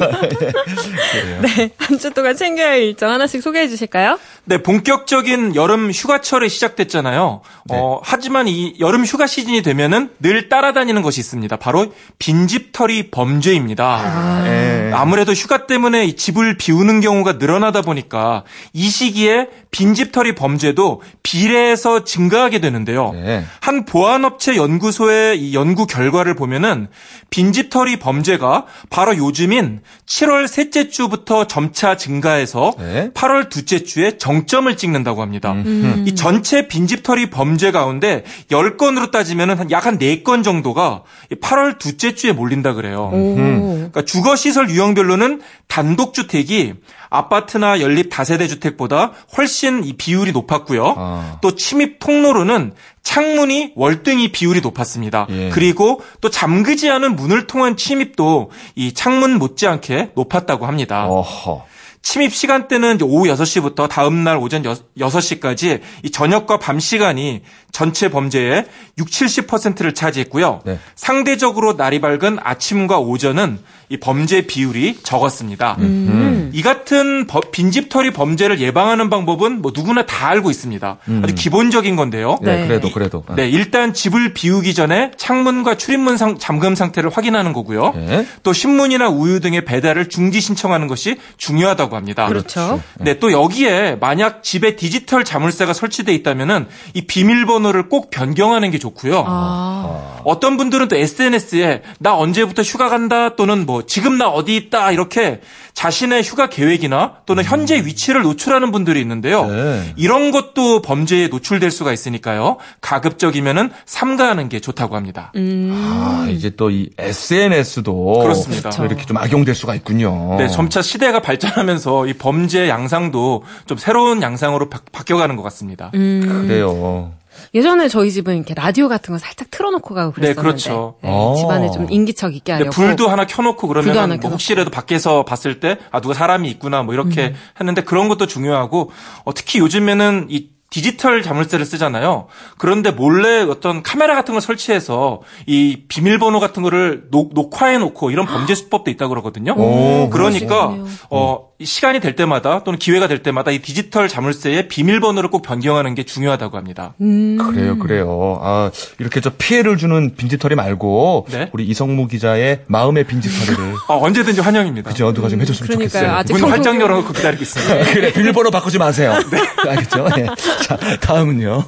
네, 1.41 1.71
한 1.77 1.97
주 1.99 2.11
동안 2.11 2.35
챙겨야 2.37 2.67
할 2.69 2.79
일정 2.83 3.11
하나씩 3.11 3.41
소개해 3.41 3.67
주실까요? 3.67 4.17
네, 4.45 4.61
본격적인 4.63 5.55
여름 5.55 5.91
휴가철이 5.91 6.47
시작됐잖아요. 6.47 7.41
네. 7.65 7.75
어, 7.77 7.99
하지만 8.03 8.47
이 8.47 8.75
여름 8.79 9.03
휴가 9.03 9.27
시즌이 9.27 9.61
되면은 9.61 10.11
늘 10.21 10.47
따라다니는 10.47 11.01
것이 11.01 11.19
있습니다. 11.19 11.57
바로 11.57 11.91
빈집털이 12.19 13.09
범죄입니다. 13.11 14.43
예. 14.47 14.91
아무래도 14.93 15.33
휴가 15.33 15.65
때문에 15.65 16.05
이 16.05 16.15
집을 16.15 16.55
비우 16.57 16.76
는 16.83 17.01
경우가 17.01 17.33
늘어나다 17.33 17.81
보니까 17.81 18.43
이 18.73 18.89
시기에 18.89 19.47
빈집털이 19.71 20.35
범죄도 20.35 21.01
비례해서 21.23 22.03
증가하게 22.03 22.59
되는데요. 22.59 23.11
네. 23.13 23.43
한 23.61 23.85
보안업체 23.85 24.55
연구소의 24.55 25.39
이 25.41 25.53
연구 25.53 25.85
결과를 25.87 26.35
보면은 26.35 26.87
빈집털이 27.29 27.97
범죄가 27.99 28.65
바로 28.89 29.17
요즘인 29.17 29.81
7월 30.05 30.47
셋째 30.47 30.89
주부터 30.89 31.47
점차 31.47 31.97
증가해서 31.97 32.73
네. 32.77 33.11
8월 33.13 33.49
둘째 33.49 33.83
주에 33.83 34.17
정점을 34.17 34.75
찍는다고 34.77 35.21
합니다. 35.21 35.51
음. 35.51 36.05
이 36.07 36.15
전체 36.15 36.67
빈집털이 36.67 37.29
범죄 37.29 37.71
가운데 37.71 38.23
10건으로 38.49 39.11
따지면은 39.11 39.69
약한 39.71 39.99
4건 39.99 40.43
정도가 40.43 41.03
8월 41.41 41.77
둘째 41.77 42.15
주에 42.15 42.31
몰린다 42.31 42.73
그래요. 42.73 43.09
오. 43.13 43.35
그러니까 43.35 44.03
주거 44.03 44.35
시설 44.35 44.69
유형별로는 44.69 45.41
단독 45.67 46.13
주택이 46.13 46.66
아파트나 47.09 47.81
연립 47.81 48.09
다세대 48.09 48.47
주택보다 48.47 49.13
훨씬 49.37 49.83
이 49.83 49.93
비율이 49.93 50.31
높았고요. 50.31 50.95
아. 50.97 51.37
또 51.41 51.55
침입 51.55 51.99
통로로는 51.99 52.73
창문이 53.03 53.73
월등히 53.75 54.31
비율이 54.31 54.61
높았습니다. 54.61 55.27
예. 55.29 55.49
그리고 55.49 56.01
또 56.19 56.29
잠그지 56.29 56.89
않은 56.89 57.15
문을 57.15 57.47
통한 57.47 57.77
침입도 57.77 58.51
이 58.75 58.93
창문 58.93 59.37
못지않게 59.37 60.11
높았다고 60.15 60.65
합니다. 60.65 61.05
어허. 61.07 61.65
침입 62.01 62.33
시간대는 62.33 62.99
오후 63.01 63.27
6시부터 63.27 63.89
다음 63.89 64.23
날 64.23 64.37
오전 64.37 64.63
6 64.63 65.21
시까지 65.21 65.81
이 66.03 66.09
저녁과 66.09 66.57
밤 66.57 66.79
시간이 66.79 67.41
전체 67.77 68.09
범죄의 68.09 68.65
6, 68.97 69.07
70%를 69.07 69.93
차지했고요. 69.93 70.61
네. 70.65 70.79
상대적으로 70.95 71.73
날이 71.73 72.01
밝은 72.01 72.39
아침과 72.41 72.97
오전은 72.97 73.59
이 73.89 73.97
범죄 73.97 74.47
비율이 74.47 74.97
적었습니다. 75.03 75.75
음. 75.79 76.49
이 76.53 76.61
같은 76.63 77.27
버- 77.27 77.39
빈집털이 77.39 78.11
범죄를 78.11 78.59
예방하는 78.59 79.11
방법은 79.11 79.61
뭐 79.61 79.71
누구나 79.75 80.05
다 80.07 80.27
알고 80.29 80.49
있습니다. 80.49 80.97
아주 81.23 81.35
기본적인 81.35 81.95
건데요. 81.95 82.39
네, 82.41 82.61
네. 82.61 82.67
그래도 82.67 82.91
그래도. 82.91 83.23
네, 83.35 83.47
일단 83.47 83.93
집을 83.93 84.33
비우기 84.33 84.73
전에 84.73 85.11
창문과 85.15 85.75
출입문 85.77 86.17
상- 86.17 86.39
잠금 86.39 86.73
상태를 86.73 87.11
확인하는 87.11 87.53
거고요. 87.53 87.93
네. 87.95 88.25
또 88.43 88.51
신문이나 88.53 89.07
우유 89.09 89.39
등의 89.39 89.63
배달을 89.65 90.09
중지 90.09 90.41
신청하는 90.41 90.87
것이 90.87 91.17
중요하다고 91.37 91.95
합니다. 91.95 92.27
그렇죠. 92.27 92.81
네, 92.99 93.19
또 93.19 93.31
여기에 93.31 93.97
만약 94.01 94.43
집에 94.43 94.75
디지털 94.75 95.23
자물쇠가 95.23 95.73
설치돼 95.73 96.13
있다면은 96.15 96.67
이 96.95 97.01
비밀번호 97.05 97.66
를 97.71 97.89
꼭 97.89 98.09
변경하는 98.09 98.71
게 98.71 98.79
좋고요. 98.79 99.23
아. 99.27 100.21
어떤 100.23 100.57
분들은 100.57 100.87
또 100.89 100.95
SNS에 100.95 101.81
나 101.99 102.17
언제부터 102.17 102.61
휴가 102.61 102.89
간다 102.89 103.35
또는 103.35 103.65
뭐 103.65 103.85
지금 103.85 104.17
나 104.17 104.27
어디 104.29 104.55
있다 104.55 104.91
이렇게 104.91 105.39
자신의 105.73 106.23
휴가 106.23 106.49
계획이나 106.49 107.17
또는 107.25 107.43
현재 107.43 107.77
위치를 107.85 108.23
노출하는 108.23 108.71
분들이 108.71 108.99
있는데요. 109.01 109.45
네. 109.45 109.93
이런 109.95 110.31
것도 110.31 110.81
범죄에 110.81 111.27
노출될 111.27 111.69
수가 111.71 111.93
있으니까요. 111.93 112.57
가급적이면은 112.81 113.69
삼가하는 113.85 114.49
게 114.49 114.59
좋다고 114.59 114.95
합니다. 114.95 115.31
아, 115.35 116.27
이제 116.29 116.49
또 116.51 116.67
이 116.69 116.89
SNS도 116.97 118.19
그렇습니다. 118.19 118.69
이렇게 118.85 119.05
좀 119.05 119.17
악용될 119.17 119.55
수가 119.55 119.75
있군요. 119.75 120.35
네, 120.37 120.47
점차 120.47 120.81
시대가 120.81 121.21
발전하면서 121.21 122.07
이 122.07 122.13
범죄 122.13 122.67
양상도 122.69 123.43
좀 123.65 123.77
새로운 123.77 124.21
양상으로 124.21 124.69
바, 124.69 124.79
바뀌어가는 124.91 125.35
것 125.35 125.43
같습니다. 125.43 125.89
그래요. 125.91 127.13
예전에 127.53 127.87
저희 127.87 128.11
집은 128.11 128.35
이렇게 128.35 128.53
라디오 128.53 128.87
같은 128.87 129.13
거 129.13 129.17
살짝 129.19 129.49
틀어놓고 129.51 129.93
가고 129.95 130.11
네, 130.11 130.33
그랬었는데 130.33 130.41
그렇죠. 130.41 130.95
네, 131.01 131.09
어. 131.11 131.35
집안에 131.37 131.71
좀 131.71 131.87
인기척 131.89 132.35
있게 132.35 132.51
하려고 132.53 132.71
불도 132.71 133.07
하나 133.07 133.25
켜놓고 133.25 133.67
그러면 133.67 133.89
하나 133.97 134.07
뭐 134.07 134.15
켜놓고. 134.17 134.29
혹시라도 134.29 134.69
밖에서 134.69 135.23
봤을 135.23 135.59
때 135.59 135.77
아 135.91 135.99
누가 136.01 136.13
사람이 136.13 136.49
있구나 136.51 136.83
뭐 136.83 136.93
이렇게 136.93 137.27
음. 137.27 137.35
했는데 137.59 137.81
그런 137.83 138.07
것도 138.09 138.27
중요하고 138.27 138.91
어, 139.23 139.33
특히 139.33 139.59
요즘에는 139.59 140.27
이 140.29 140.49
디지털 140.69 141.23
자물쇠를 141.23 141.65
쓰잖아요. 141.65 142.27
그런데 142.57 142.91
몰래 142.91 143.41
어떤 143.43 143.81
카메라 143.83 144.15
같은 144.15 144.33
걸 144.33 144.41
설치해서 144.41 145.21
이 145.45 145.83
비밀번호 145.87 146.39
같은 146.39 146.61
거를 146.61 147.05
녹, 147.09 147.33
녹화해 147.33 147.77
놓고 147.77 148.11
이런 148.11 148.25
범죄 148.25 148.53
수법도 148.53 148.91
있다고 148.91 149.09
그러거든요. 149.09 149.53
오, 149.57 150.09
그러니까. 150.09 150.75
어이 151.09 151.65
시간이 151.65 152.01
될 152.01 152.15
때마다 152.15 152.63
또는 152.63 152.77
기회가 152.79 153.07
될 153.07 153.23
때마다 153.23 153.51
이 153.51 153.59
디지털 153.59 154.09
자물쇠의 154.09 154.67
비밀번호를 154.67 155.29
꼭 155.29 155.41
변경하는 155.41 155.95
게 155.95 156.03
중요하다고 156.03 156.57
합니다. 156.57 156.93
음. 157.01 157.37
그래요, 157.37 157.79
그래요. 157.79 158.39
아, 158.41 158.69
이렇게 158.99 159.21
저 159.21 159.31
피해를 159.37 159.77
주는 159.77 160.15
빈집털이 160.15 160.55
말고 160.55 161.27
네. 161.29 161.49
우리 161.53 161.65
이성무 161.65 162.07
기자의 162.07 162.63
마음의 162.67 163.05
빈집털이를 163.05 163.73
어, 163.87 163.97
언제든지 164.03 164.41
환영입니다. 164.41 164.91
그죠 164.91 165.13
누가 165.13 165.29
좀 165.29 165.39
해줬으면 165.41 165.67
그러니까요. 165.67 165.89
좋겠어요. 165.89 166.11
아직 166.17 166.33
문 166.33 166.51
활짝 166.51 166.79
열어놓고 166.79 167.13
기다리고 167.13 167.41
있습니다. 167.41 167.85
그래 167.93 168.11
비밀번호 168.11 168.51
바꾸지 168.51 168.77
마세요. 168.77 169.13
알겠죠? 169.65 170.07
예. 170.17 170.27
자 170.63 170.77
다음은요. 170.99 171.65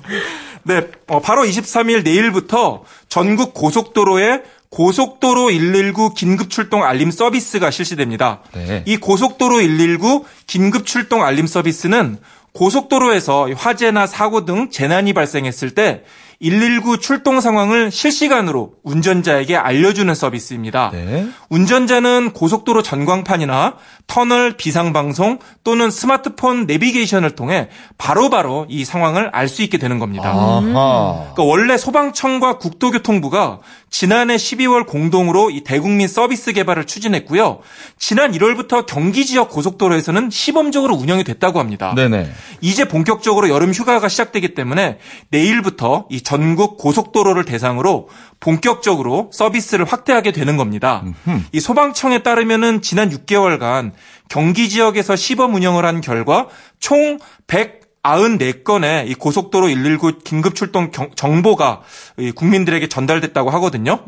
네, 0.64 0.88
어, 1.08 1.22
바로 1.22 1.44
23일 1.44 2.04
내일부터 2.04 2.84
전국 3.08 3.54
고속도로에 3.54 4.42
고속도로 4.70 5.48
119 5.48 6.14
긴급 6.14 6.50
출동 6.50 6.84
알림 6.84 7.12
서비스가 7.12 7.72
실시됩니다. 7.72 8.42
네. 8.54 8.84
이 8.86 8.98
고속도로 8.98 9.58
119 9.58 10.26
긴급 10.46 10.86
출동 10.86 11.24
알림 11.24 11.48
서비스는 11.48 12.18
고속도로에서 12.54 13.50
화재나 13.56 14.06
사고 14.06 14.46
등 14.46 14.70
재난이 14.70 15.14
발생했을 15.14 15.72
때 15.72 16.04
119 16.42 17.00
출동 17.00 17.42
상황을 17.42 17.92
실시간으로 17.92 18.74
운전자에게 18.84 19.58
알려주는 19.58 20.14
서비스입니다. 20.16 20.90
네. 20.94 21.28
운전자는 21.50 22.32
고속도로 22.32 22.82
전광판이나 22.82 23.76
터널 24.08 24.56
비상방송 24.56 25.40
또는 25.64 25.92
스마트폰 25.92 26.66
내비게이션을 26.66 27.32
통해 27.32 27.70
바로바로 27.98 28.66
이 28.70 28.86
상황을 28.86 29.30
알 29.34 29.50
수 29.50 29.64
있게 29.64 29.80
되는 29.80 29.98
겁니다. 29.98 30.30
아하. 30.30 30.62
그러니까 30.62 31.44
원래 31.44 31.76
소방청과 31.76 32.60
국토교통부가 32.60 33.60
지난해 33.90 34.36
12월 34.36 34.86
공동으로 34.86 35.50
이 35.50 35.62
대국민 35.62 36.08
서비스 36.08 36.54
개발을 36.54 36.86
추진했고요. 36.86 37.60
지난 37.98 38.32
1월부터 38.32 38.86
경기 38.86 39.26
지역 39.26 39.50
고속도로에서는 39.50 40.30
시범적으로 40.30 40.96
운영이 40.96 41.24
됐다고 41.24 41.60
합니다. 41.60 41.94
네네. 41.96 42.32
이제 42.62 42.88
본격적으로 42.88 43.50
여름 43.50 43.74
휴가가 43.74 44.08
시작되기 44.08 44.54
때문에 44.54 45.00
내일부터 45.30 46.06
이 46.12 46.22
전국 46.30 46.78
고속도로를 46.78 47.44
대상으로 47.44 48.08
본격적으로 48.40 49.32
서비스를 49.34 49.84
확대하게 49.84 50.32
되는 50.32 50.58
겁니다. 50.58 51.04
이 51.52 51.60
소방청에 51.60 52.22
따르면은 52.22 52.84
지난 52.84 53.10
6개월간 53.10 53.94
경기 54.28 54.70
지역에서 54.70 55.16
시범 55.16 55.56
운영을 55.56 55.86
한 55.86 56.02
결과 56.02 56.46
총 56.80 57.18
100 57.48 57.79
94건의 58.04 59.08
이 59.10 59.14
고속도로 59.16 59.68
119 59.68 60.20
긴급 60.24 60.56
출동 60.56 60.92
경- 60.92 61.10
정보가 61.16 61.82
이 62.18 62.32
국민들에게 62.32 62.88
전달됐다고 62.88 63.50
하거든요. 63.52 64.00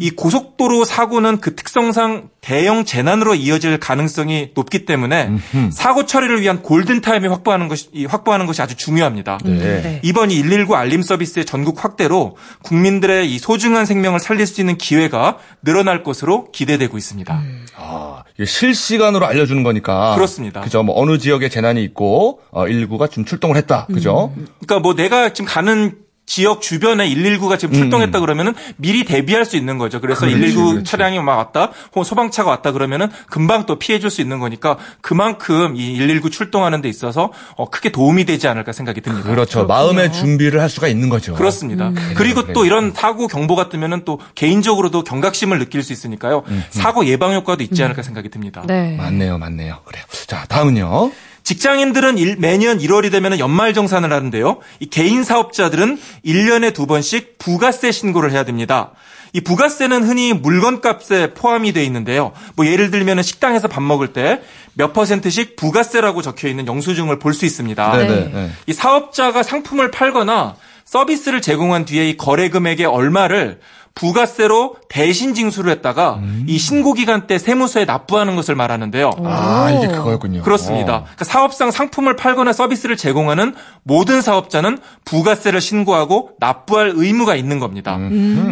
이 0.00 0.10
고속도로 0.10 0.84
사고는 0.84 1.40
그 1.40 1.54
특성상 1.54 2.30
대형 2.40 2.84
재난으로 2.84 3.34
이어질 3.34 3.78
가능성이 3.78 4.50
높기 4.54 4.84
때문에 4.84 5.30
사고 5.72 6.06
처리를 6.06 6.40
위한 6.40 6.62
골든 6.62 7.00
타임을 7.00 7.30
확보하는 7.30 7.68
것이 7.68 7.88
이 7.92 8.04
확보하는 8.04 8.46
것이 8.46 8.62
아주 8.62 8.76
중요합니다. 8.76 9.38
네. 9.44 9.58
네. 9.82 10.00
이번 10.02 10.30
이 10.30 10.42
119 10.42 10.74
알림 10.74 11.02
서비스의 11.02 11.44
전국 11.44 11.84
확대로 11.84 12.36
국민들의 12.62 13.32
이 13.32 13.38
소중한 13.38 13.86
생명을 13.86 14.18
살릴 14.20 14.46
수 14.46 14.60
있는 14.60 14.76
기회가 14.76 15.38
늘어날 15.62 16.02
것으로 16.02 16.50
기대되고 16.50 16.96
있습니다. 16.98 17.42
아, 17.76 18.22
이게 18.31 18.31
실시간으로 18.44 19.26
알려주는 19.26 19.62
거니까. 19.62 20.14
그렇습니다. 20.14 20.60
그죠. 20.60 20.82
뭐 20.82 21.00
어느 21.00 21.18
지역에 21.18 21.48
재난이 21.48 21.82
있고 21.84 22.40
어, 22.50 22.64
119가 22.64 23.10
좀 23.10 23.24
출동을 23.24 23.56
했다. 23.56 23.86
그죠. 23.86 24.32
그러니까 24.60 24.78
뭐 24.80 24.94
내가 24.94 25.32
지금 25.32 25.48
가는 25.48 26.01
지역 26.24 26.62
주변에 26.62 27.08
119가 27.10 27.58
지금 27.58 27.74
출동했다 27.74 28.20
그러면은 28.20 28.54
미리 28.76 29.04
대비할 29.04 29.44
수 29.44 29.56
있는 29.56 29.76
거죠. 29.76 30.00
그래서 30.00 30.24
음. 30.26 30.30
그렇지, 30.30 30.46
119 30.54 30.70
그렇지. 30.70 30.84
차량이 30.90 31.18
막 31.20 31.36
왔다, 31.36 31.72
혹은 31.90 32.04
소방차가 32.04 32.48
왔다 32.50 32.72
그러면은 32.72 33.08
금방 33.28 33.66
또 33.66 33.78
피해 33.78 33.98
줄 33.98 34.10
수 34.12 34.20
있는 34.20 34.38
거니까 34.38 34.76
그만큼 35.00 35.74
이 35.76 35.96
119 35.98 36.30
출동하는 36.30 36.80
데 36.80 36.88
있어서 36.88 37.32
어, 37.56 37.68
크게 37.70 37.90
도움이 37.92 38.24
되지 38.24 38.46
않을까 38.48 38.72
생각이 38.72 39.00
듭니다. 39.00 39.28
그렇죠. 39.28 39.66
마음의 39.66 40.12
준비를 40.12 40.60
할 40.60 40.68
수가 40.70 40.88
있는 40.88 41.08
거죠. 41.08 41.34
그렇습니다. 41.34 41.92
그리고 42.14 42.42
그래요. 42.42 42.52
또 42.54 42.64
이런 42.66 42.92
사고 42.92 43.26
경보가 43.26 43.68
뜨면은 43.68 44.04
또 44.04 44.20
개인적으로도 44.34 45.04
경각심을 45.04 45.58
느낄 45.58 45.82
수 45.82 45.92
있으니까요. 45.92 46.42
사고 46.70 47.04
예방 47.06 47.34
효과도 47.34 47.62
있지 47.62 47.82
않을까 47.82 48.02
생각이 48.02 48.28
듭니다. 48.28 48.62
네. 48.66 48.96
맞네요, 48.96 49.38
맞네요. 49.38 49.78
그래요. 49.84 50.04
자, 50.26 50.44
다음은요. 50.48 51.10
직장인들은 51.56 52.16
일- 52.16 52.36
매년 52.38 52.78
1월이 52.78 53.10
되면 53.10 53.38
연말 53.38 53.74
정산을 53.74 54.10
하는데요. 54.12 54.58
이 54.80 54.86
개인 54.86 55.22
사업자들은 55.22 55.98
1년에 56.24 56.72
두 56.72 56.86
번씩 56.86 57.36
부가세 57.38 57.92
신고를 57.92 58.32
해야 58.32 58.44
됩니다. 58.44 58.92
이 59.34 59.40
부가세는 59.42 60.02
흔히 60.04 60.32
물건값에 60.32 61.34
포함이 61.34 61.72
되어 61.72 61.82
있는데요. 61.84 62.32
뭐 62.56 62.66
예를 62.66 62.90
들면 62.90 63.22
식당에서 63.22 63.68
밥 63.68 63.82
먹을 63.82 64.12
때 64.14 64.40
몇 64.74 64.94
퍼센트씩 64.94 65.56
부가세라고 65.56 66.22
적혀 66.22 66.48
있는 66.48 66.66
영수증을 66.66 67.18
볼 67.18 67.34
수 67.34 67.44
있습니다. 67.44 67.92
네네. 67.98 68.08
네. 68.08 68.30
네. 68.32 68.50
이 68.66 68.72
사업자가 68.72 69.42
상품을 69.42 69.90
팔거나 69.90 70.56
서비스를 70.86 71.42
제공한 71.42 71.84
뒤에 71.84 72.08
이 72.08 72.16
거래 72.16 72.48
금액의 72.48 72.86
얼마를 72.86 73.60
부가세로 73.94 74.76
대신 74.88 75.34
징수를 75.34 75.70
했다가 75.72 76.14
음. 76.14 76.44
이 76.48 76.58
신고 76.58 76.92
기간 76.92 77.26
때 77.26 77.38
세무서에 77.38 77.84
납부하는 77.84 78.36
것을 78.36 78.54
말하는데요. 78.54 79.10
아, 79.24 79.70
이게 79.70 79.88
그거였군요. 79.88 80.42
그렇습니다. 80.42 81.02
그러니까 81.02 81.24
사업상 81.24 81.70
상품을 81.70 82.16
팔거나 82.16 82.52
서비스를 82.52 82.96
제공하는 82.96 83.54
모든 83.82 84.22
사업자는 84.22 84.78
부가세를 85.04 85.60
신고하고 85.60 86.30
납부할 86.38 86.92
의무가 86.94 87.36
있는 87.36 87.58
겁니다. 87.58 87.98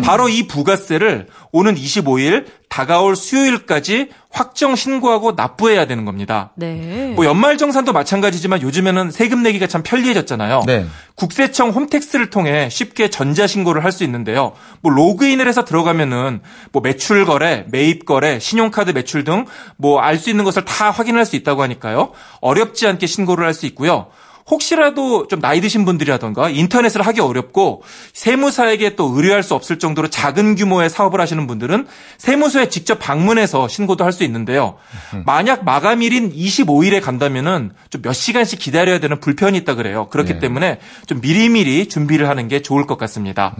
바로 0.04 0.28
이 0.28 0.46
부가세를 0.46 1.28
오는 1.52 1.74
25일 1.74 2.46
다가올 2.70 3.16
수요일까지 3.16 4.10
확정 4.30 4.76
신고하고 4.76 5.32
납부해야 5.32 5.86
되는 5.88 6.04
겁니다. 6.04 6.52
네. 6.54 7.12
뭐 7.16 7.26
연말 7.26 7.58
정산도 7.58 7.92
마찬가지지만 7.92 8.62
요즘에는 8.62 9.10
세금 9.10 9.42
내기가 9.42 9.66
참 9.66 9.82
편리해졌잖아요. 9.82 10.62
네. 10.66 10.86
국세청 11.16 11.70
홈택스를 11.70 12.30
통해 12.30 12.68
쉽게 12.70 13.10
전자 13.10 13.46
신고를 13.48 13.82
할 13.84 13.90
수 13.90 14.04
있는데요. 14.04 14.52
뭐 14.82 14.92
로그인을 14.92 15.48
해서 15.48 15.64
들어가면은 15.64 16.40
뭐 16.70 16.80
매출 16.80 17.24
거래, 17.26 17.66
매입 17.72 18.06
거래, 18.06 18.38
신용카드 18.38 18.92
매출 18.92 19.24
등 19.24 19.46
뭐 19.76 20.00
알 20.00 20.16
수 20.16 20.30
있는 20.30 20.44
것을 20.44 20.64
다 20.64 20.90
확인할 20.92 21.26
수 21.26 21.34
있다고 21.34 21.62
하니까요. 21.62 22.12
어렵지 22.40 22.86
않게 22.86 23.06
신고를 23.08 23.44
할 23.44 23.52
수 23.52 23.66
있고요. 23.66 24.06
혹시라도 24.50 25.26
좀 25.28 25.40
나이 25.40 25.60
드신 25.60 25.84
분들이라던가 25.84 26.50
인터넷을 26.50 27.02
하기 27.02 27.20
어렵고 27.20 27.82
세무사에게 28.12 28.96
또 28.96 29.12
의뢰할 29.14 29.42
수 29.42 29.54
없을 29.54 29.78
정도로 29.78 30.08
작은 30.08 30.56
규모의 30.56 30.90
사업을 30.90 31.20
하시는 31.20 31.46
분들은 31.46 31.86
세무서에 32.18 32.68
직접 32.68 32.98
방문해서 32.98 33.68
신고도 33.68 34.04
할 34.04 34.10
수 34.10 34.24
있는데요. 34.24 34.76
만약 35.24 35.64
마감일인 35.64 36.32
25일에 36.34 37.00
간다면은 37.00 37.70
좀 37.88 38.00
몇 38.02 38.12
시간씩 38.14 38.58
기다려야 38.58 38.98
되는 38.98 39.20
불편이 39.20 39.56
있다 39.58 39.74
그래요. 39.76 40.08
그렇기 40.08 40.34
네. 40.34 40.38
때문에 40.40 40.80
좀 41.06 41.20
미리미리 41.20 41.88
준비를 41.88 42.28
하는 42.28 42.48
게 42.48 42.60
좋을 42.60 42.86
것 42.86 42.98
같습니다. 42.98 43.54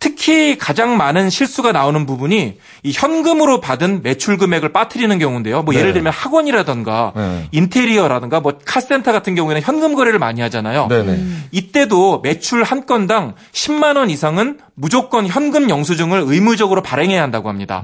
특히 0.00 0.56
가장 0.56 0.96
많은 0.96 1.28
실수가 1.28 1.72
나오는 1.72 2.06
부분이 2.06 2.58
이 2.84 2.92
현금으로 2.92 3.60
받은 3.60 4.02
매출 4.02 4.38
금액을 4.38 4.72
빠뜨리는 4.72 5.18
경우인데요. 5.18 5.62
뭐 5.62 5.74
네. 5.74 5.80
예를 5.80 5.92
들면 5.92 6.12
학원이라던가 6.12 7.12
네. 7.16 7.48
인테리어라든가 7.50 8.40
뭐 8.40 8.58
카센터 8.64 9.10
같은 9.10 9.34
경우에는 9.34 9.62
현금 9.62 9.94
거래를 9.94 10.18
많이 10.18 10.40
하잖아요. 10.40 10.86
네네. 10.88 11.20
이때도 11.50 12.20
매출 12.20 12.62
한 12.62 12.86
건당 12.86 13.34
10만 13.52 13.96
원 13.96 14.08
이상은 14.10 14.58
무조건 14.74 15.26
현금 15.26 15.68
영수증을 15.68 16.22
의무적으로 16.26 16.82
발행해야 16.82 17.20
한다고 17.20 17.48
합니다. 17.48 17.82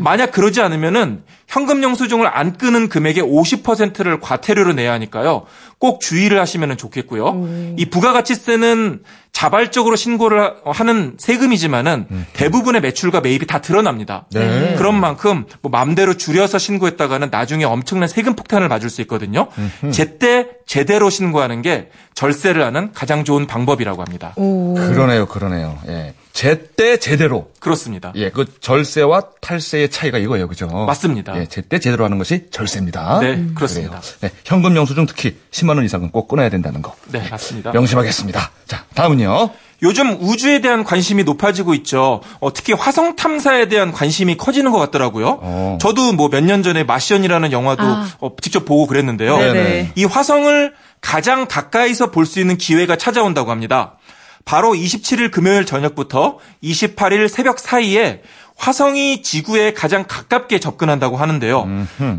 만약 0.00 0.30
그러지 0.30 0.60
않으면은 0.60 1.22
현금 1.52 1.82
영수증을 1.82 2.26
안 2.26 2.56
끄는 2.56 2.88
금액의 2.88 3.22
50%를 3.22 4.20
과태료로 4.20 4.72
내야 4.72 4.94
하니까요. 4.94 5.44
꼭 5.78 6.00
주의를 6.00 6.40
하시면 6.40 6.78
좋겠고요. 6.78 7.74
이 7.76 7.90
부가가치세는 7.90 9.02
자발적으로 9.32 9.94
신고를 9.94 10.54
하는 10.64 11.16
세금이지만은 11.18 12.06
대부분의 12.32 12.80
매출과 12.80 13.20
매입이 13.20 13.46
다 13.46 13.60
드러납니다. 13.60 14.24
네. 14.32 14.76
그런 14.78 14.98
만큼 14.98 15.44
뭐 15.60 15.70
맘대로 15.70 16.14
줄여서 16.14 16.56
신고했다가는 16.56 17.28
나중에 17.30 17.64
엄청난 17.64 18.08
세금 18.08 18.34
폭탄을 18.34 18.68
맞을 18.68 18.88
수 18.88 19.02
있거든요. 19.02 19.48
제때 19.90 20.48
제대로 20.64 21.10
신고하는 21.10 21.60
게 21.60 21.90
절세를 22.14 22.64
하는 22.64 22.92
가장 22.94 23.24
좋은 23.24 23.46
방법이라고 23.46 24.00
합니다. 24.00 24.32
그러네요, 24.36 25.26
그러네요. 25.26 25.78
예. 25.86 26.14
제때 26.32 26.96
제대로. 26.96 27.51
그렇습니다. 27.62 28.12
예, 28.16 28.30
그 28.30 28.44
절세와 28.60 29.22
탈세의 29.40 29.90
차이가 29.90 30.18
이거예요, 30.18 30.48
그죠? 30.48 30.66
맞습니다. 30.66 31.38
예, 31.40 31.46
제때 31.46 31.78
제대로 31.78 32.04
하는 32.04 32.18
것이 32.18 32.46
절세입니다. 32.50 33.20
네, 33.20 33.44
그렇습니다. 33.54 34.00
그래요. 34.00 34.18
네, 34.20 34.30
현금 34.44 34.76
영수증 34.76 35.06
특히 35.06 35.36
10만 35.52 35.76
원 35.76 35.84
이상은 35.84 36.10
꼭 36.10 36.26
끊어야 36.28 36.48
된다는 36.48 36.82
거. 36.82 36.94
네, 37.12 37.26
맞습니다. 37.30 37.70
명심하겠습니다. 37.72 38.50
자, 38.66 38.84
다음은요. 38.94 39.50
요즘 39.84 40.16
우주에 40.20 40.60
대한 40.60 40.84
관심이 40.84 41.24
높아지고 41.24 41.74
있죠. 41.74 42.20
어, 42.40 42.52
특히 42.52 42.72
화성 42.72 43.16
탐사에 43.16 43.66
대한 43.66 43.90
관심이 43.90 44.36
커지는 44.36 44.70
것 44.70 44.78
같더라고요. 44.78 45.38
어. 45.42 45.78
저도 45.80 46.12
뭐 46.12 46.28
몇 46.28 46.40
년 46.44 46.62
전에 46.62 46.84
마시언이라는 46.84 47.50
영화도 47.50 47.82
아. 47.82 48.08
어, 48.20 48.30
직접 48.40 48.64
보고 48.64 48.86
그랬는데요. 48.86 49.36
네네. 49.38 49.92
이 49.96 50.04
화성을 50.04 50.72
가장 51.00 51.46
가까이서 51.48 52.12
볼 52.12 52.26
수 52.26 52.38
있는 52.38 52.56
기회가 52.58 52.94
찾아온다고 52.96 53.50
합니다. 53.50 53.96
바로 54.44 54.72
27일 54.72 55.30
금요일 55.30 55.64
저녁부터 55.66 56.38
28일 56.62 57.28
새벽 57.28 57.58
사이에 57.58 58.22
화성이 58.56 59.22
지구에 59.22 59.72
가장 59.72 60.04
가깝게 60.06 60.60
접근한다고 60.60 61.16
하는데요. 61.16 61.68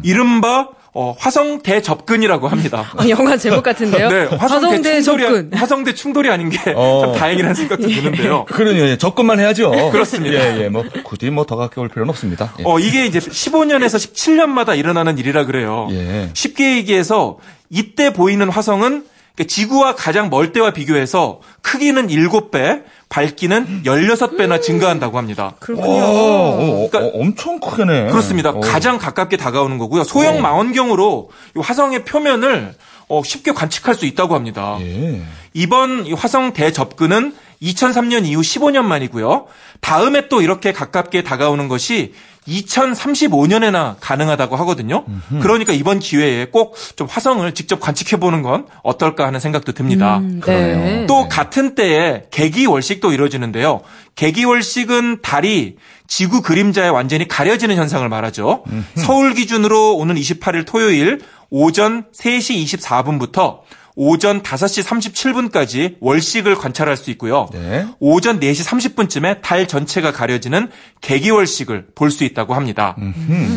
이른바 0.04 0.70
어, 0.96 1.16
화성 1.18 1.64
대접근이라고 1.64 2.48
합니다. 2.48 2.92
어, 3.00 3.10
영화 3.10 3.36
제목 3.36 3.64
같은데요. 3.64 4.10
네, 4.10 4.26
화성대 4.26 5.02
충돌이, 5.02 5.24
접근. 5.24 5.52
화성 5.58 5.84
대 5.84 5.94
충돌이 5.96 6.30
아닌 6.30 6.52
게참 6.52 6.76
어. 6.78 7.14
다행이라는 7.18 7.56
생각도 7.56 7.88
드는데요. 7.90 8.46
그러요 8.46 8.78
예, 8.90 8.96
접근만 8.96 9.40
해야죠. 9.40 9.72
그렇습니다. 9.92 10.36
예, 10.36 10.66
예, 10.66 10.70
뭐, 10.70 10.86
굳이 11.04 11.32
뭐 11.32 11.46
더 11.46 11.56
가까울 11.56 11.90
필요는 11.90 12.12
없습니다. 12.12 12.54
예. 12.60 12.64
어, 12.68 12.78
이게 12.78 13.08
이제 13.08 13.18
15년에서 13.18 13.96
17년마다 13.98 14.78
일어나는 14.78 15.18
일이라 15.18 15.46
그래요. 15.46 15.88
예. 15.90 16.30
쉽게 16.36 16.76
얘기해서 16.78 17.40
이때 17.72 18.14
보이는 18.14 18.48
화성은 18.48 19.06
그러니까 19.36 19.52
지구와 19.54 19.96
가장 19.96 20.30
멀 20.30 20.52
때와 20.54 20.72
비교해서 20.72 21.40
크기는 21.62 22.08
7배, 22.08 22.84
밝기는 23.10 23.84
16배나 23.84 24.62
증가한다고 24.62 25.18
합니다. 25.18 25.54
그렇군요. 25.60 25.90
어, 25.92 26.84
어, 26.86 26.90
그러니까- 26.90 27.00
어, 27.00 27.22
엄청 27.22 27.60
크네. 27.60 28.08
그렇습니다. 28.10 28.52
어. 28.52 28.60
가장 28.60 28.98
가깝게 28.98 29.38
다가오는 29.38 29.78
거고요. 29.80 30.04
소형 30.04 30.42
망원경으로 30.42 31.30
이 31.56 31.60
화성의 31.60 32.06
표면을 32.06 32.74
어, 33.10 33.22
쉽게 33.24 33.52
관측할 33.52 33.96
수 33.96 34.06
있다고 34.06 34.34
합니다. 34.36 34.78
예. 34.82 35.22
이번 35.54 36.06
이 36.06 36.14
화성 36.14 36.54
대접근은 36.54 37.36
2003년 37.64 38.26
이후 38.26 38.42
15년 38.42 38.84
만이고요. 38.84 39.46
다음에 39.82 40.28
또 40.28 40.42
이렇게 40.42 40.74
가깝게 40.74 41.24
다가오는 41.24 41.68
것이 41.68 42.14
2035년에나 42.48 43.96
가능하다고 44.02 44.56
하거든요. 44.58 45.06
그러니까 45.42 45.72
이번 45.72 46.00
기회에 46.00 46.46
꼭 46.46 46.76
좀 46.96 47.08
화성을 47.10 47.50
직접 47.54 47.80
관측해 47.80 48.20
보는 48.20 48.42
건 48.42 48.68
어떨까 48.84 49.26
하는 49.26 49.40
생각도 49.40 49.72
듭니다. 49.72 50.18
음. 50.18 50.42
네. 50.46 51.06
또 51.08 51.28
같은 51.28 51.74
때에 51.76 52.24
개기월식도 52.32 53.12
이루어지는데요. 53.14 53.82
개기월식은 54.16 55.22
달이 55.22 55.78
지구 56.08 56.42
그림자에 56.42 56.90
완전히 56.90 57.28
가려지는 57.28 57.76
현상을 57.78 58.08
말하죠. 58.10 58.64
서울 58.96 59.34
기준으로 59.34 59.96
오는 59.96 60.16
28일 60.16 60.66
토요일 60.68 61.22
오전 61.50 62.06
3시 62.14 62.64
24분부터 62.66 63.60
오전 63.96 64.42
5시 64.42 64.84
37분까지 64.84 65.98
월식을 66.00 66.56
관찰할 66.56 66.98
수 66.98 67.12
있고요. 67.12 67.48
네. 67.54 67.86
오전 68.00 68.40
4시 68.40 68.66
30분쯤에 68.96 69.42
달 69.42 69.68
전체가 69.68 70.12
가려지는 70.12 70.70
개기월식을 71.02 71.88
볼 71.96 72.10
수 72.14 72.24
있다고 72.24 72.54
합니다. 72.54 72.96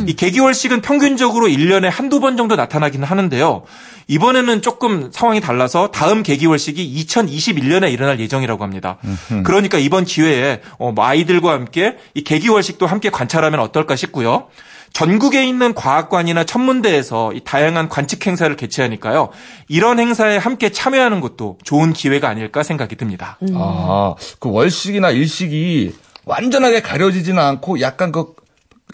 이 0.06 0.14
개기월식은 0.14 0.80
평균적으로 0.80 1.46
1년에 1.46 1.90
한두 1.90 2.20
번 2.20 2.36
정도 2.36 2.56
나타나기는 2.56 3.06
하는데요. 3.06 3.64
이번에는 4.08 4.62
조금 4.62 5.10
상황이 5.12 5.40
달라서 5.40 5.90
다음 5.90 6.22
개기월식이 6.22 7.04
2021년에 7.06 7.92
일어날 7.92 8.18
예정이라고 8.20 8.62
합니다. 8.62 8.98
그러니까 9.44 9.78
이번 9.78 10.04
기회에 10.04 10.60
어, 10.78 10.92
뭐 10.92 11.04
아이들과 11.04 11.52
함께 11.52 11.96
이 12.14 12.22
개기월식도 12.24 12.86
함께 12.86 13.10
관찰하면 13.10 13.60
어떨까 13.60 13.96
싶고요. 13.96 14.48
전국에 14.96 15.44
있는 15.46 15.74
과학관이나 15.74 16.44
천문대에서 16.44 17.34
이 17.34 17.40
다양한 17.44 17.90
관측 17.90 18.26
행사를 18.26 18.54
개최하니까요. 18.56 19.28
이런 19.68 20.00
행사에 20.00 20.38
함께 20.38 20.70
참여하는 20.70 21.20
것도 21.20 21.58
좋은 21.64 21.92
기회가 21.92 22.30
아닐까 22.30 22.62
생각이 22.62 22.96
듭니다. 22.96 23.38
아, 23.54 24.14
그 24.40 24.50
월식이나 24.50 25.10
일식이 25.10 25.94
완전하게 26.24 26.80
가려지지는 26.80 27.38
않고 27.42 27.82
약간 27.82 28.10
그 28.10 28.32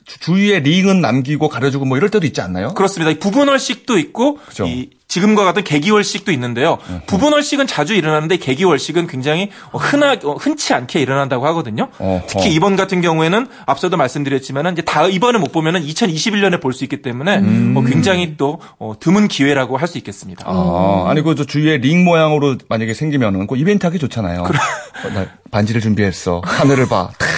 주- 0.04 0.18
주위에 0.18 0.58
링은 0.58 1.00
남기고 1.00 1.48
가려주고 1.48 1.84
뭐 1.84 1.96
이럴 1.96 2.10
때도 2.10 2.26
있지 2.26 2.40
않나요? 2.40 2.74
그렇습니다. 2.74 3.12
이 3.12 3.20
부분월식도 3.20 3.96
있고 3.98 4.38
그죠. 4.38 4.66
이 4.66 4.90
지금과 5.12 5.44
같은 5.44 5.62
개기월식도 5.62 6.32
있는데요. 6.32 6.78
부분월식은 7.06 7.66
자주 7.66 7.92
일어나는데 7.92 8.38
개기월식은 8.38 9.08
굉장히 9.08 9.50
어, 9.70 9.76
흔하 9.76 10.12
어, 10.24 10.32
흔치 10.36 10.72
않게 10.72 11.00
일어난다고 11.00 11.46
하거든요. 11.48 11.88
특히 12.26 12.54
이번 12.54 12.76
같은 12.76 13.02
경우에는 13.02 13.46
앞서도 13.66 13.98
말씀드렸지만은 13.98 14.72
이제 14.72 14.80
다 14.82 15.06
이번에 15.06 15.38
못 15.38 15.52
보면은 15.52 15.82
2021년에 15.84 16.60
볼 16.62 16.72
수 16.72 16.84
있기 16.84 17.02
때문에 17.02 17.36
어, 17.76 17.82
굉장히 17.84 18.36
또 18.38 18.58
어, 18.78 18.94
드문 18.98 19.28
기회라고 19.28 19.76
할 19.76 19.86
수 19.86 19.98
있겠습니다. 19.98 20.44
아, 20.48 21.04
아니 21.08 21.20
그저 21.20 21.44
주위에 21.44 21.76
링 21.76 22.02
모양으로 22.06 22.56
만약에 22.70 22.94
생기면은 22.94 23.46
그 23.46 23.58
이벤트 23.58 23.84
하기 23.84 23.98
좋잖아요. 23.98 24.40
어, 24.44 25.08
나 25.12 25.26
반지를 25.50 25.82
준비했어. 25.82 26.40
하늘을 26.42 26.88
봐. 26.88 27.10
탁, 27.18 27.28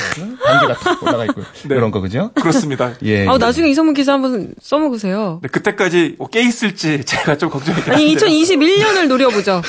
반지가 0.45 0.75
탁 0.75 1.03
올라가 1.03 1.25
있고 1.25 1.41
네. 1.67 1.75
이런 1.75 1.91
거 1.91 2.01
그죠? 2.01 2.31
그렇습니다. 2.35 2.93
예. 3.03 3.27
아, 3.27 3.37
나중에 3.39 3.69
이성문 3.71 3.95
기사 3.95 4.13
한번 4.13 4.55
써먹으세요. 4.63 5.41
네, 5.43 5.49
그때까지 5.49 6.15
어, 6.21 6.29
깨 6.29 6.43
있을지 6.43 7.03
제가 7.07 7.37
좀 7.39 7.51
걱정 7.51 7.64
이. 7.73 7.91
아니, 7.91 8.15
2021년을 8.17 9.07
노려보죠. 9.09 9.63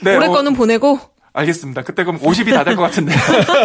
네, 0.00 0.16
올해 0.16 0.26
어, 0.28 0.30
거는 0.32 0.54
보내고. 0.54 0.98
알겠습니다. 1.36 1.82
그때 1.82 2.04
그럼 2.04 2.20
50이 2.20 2.52
다 2.54 2.62
될 2.62 2.76
것 2.76 2.82
같은데 2.82 3.12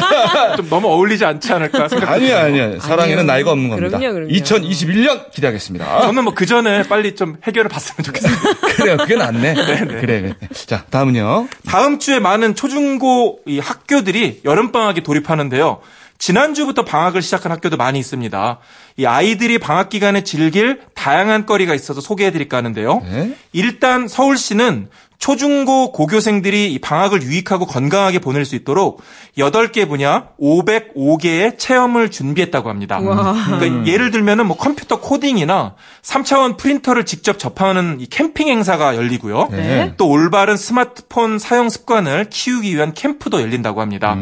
좀 0.57 0.69
너무 0.69 0.87
어울리지 0.87 1.23
않지 1.23 1.53
않을까 1.53 1.87
생각. 1.87 2.09
아니야, 2.09 2.45
아니야. 2.45 2.79
사랑에는 2.79 3.27
나이가 3.27 3.51
없는 3.51 3.69
겁니다. 3.69 3.97
그럼요, 3.99 4.13
그럼요. 4.15 4.31
2021년 4.33 5.29
기대하겠습니다. 5.31 6.01
저는 6.01 6.23
뭐 6.23 6.33
그 6.33 6.47
전에 6.47 6.81
빨리 6.83 7.13
좀 7.15 7.37
해결을 7.43 7.69
봤으면 7.69 8.03
좋겠습니다. 8.03 8.41
그래요, 8.75 8.97
그게 8.97 9.15
낫네. 9.15 9.53
그래, 9.53 9.85
그래. 10.01 10.35
자, 10.65 10.83
다음은요. 10.89 11.47
다음 11.67 11.99
주에 11.99 12.17
많은 12.19 12.55
초중고 12.55 13.41
이 13.45 13.59
학교들이 13.59 14.41
여름 14.45 14.71
방학에 14.71 15.01
돌입하는데요. 15.01 15.79
지난주부터 16.19 16.83
방학을 16.85 17.21
시작한 17.21 17.51
학교도 17.51 17.77
많이 17.77 17.97
있습니다. 17.97 18.59
이 18.97 19.05
아이들이 19.05 19.57
방학 19.57 19.89
기간에 19.89 20.23
즐길 20.23 20.81
다양한 20.93 21.45
거리가 21.45 21.73
있어서 21.73 22.01
소개해 22.01 22.31
드릴까 22.31 22.57
하는데요. 22.57 22.99
네? 22.99 23.35
일단 23.53 24.07
서울시는 24.07 24.89
초중고 25.19 25.91
고교생들이 25.91 26.73
이 26.73 26.79
방학을 26.79 27.21
유익하고 27.21 27.65
건강하게 27.65 28.19
보낼 28.19 28.45
수 28.45 28.55
있도록 28.55 29.01
8개 29.37 29.87
분야 29.87 30.29
505개의 30.41 31.57
체험을 31.59 32.09
준비했다고 32.09 32.69
합니다. 32.69 32.99
그러니까 32.99 33.85
예를 33.85 34.11
들면은 34.11 34.47
뭐 34.47 34.55
컴퓨터 34.55 35.01
코딩이나 35.01 35.75
3차원 36.01 36.55
프린터를 36.57 37.05
직접 37.05 37.37
접하는 37.37 37.97
이 37.99 38.05
캠핑 38.05 38.47
행사가 38.47 38.95
열리고요. 38.95 39.49
네. 39.51 39.93
또 39.97 40.07
올바른 40.07 40.55
스마트폰 40.55 41.37
사용 41.37 41.69
습관을 41.69 42.27
키우기 42.29 42.73
위한 42.73 42.93
캠프도 42.93 43.41
열린다고 43.41 43.81
합니다. 43.81 44.17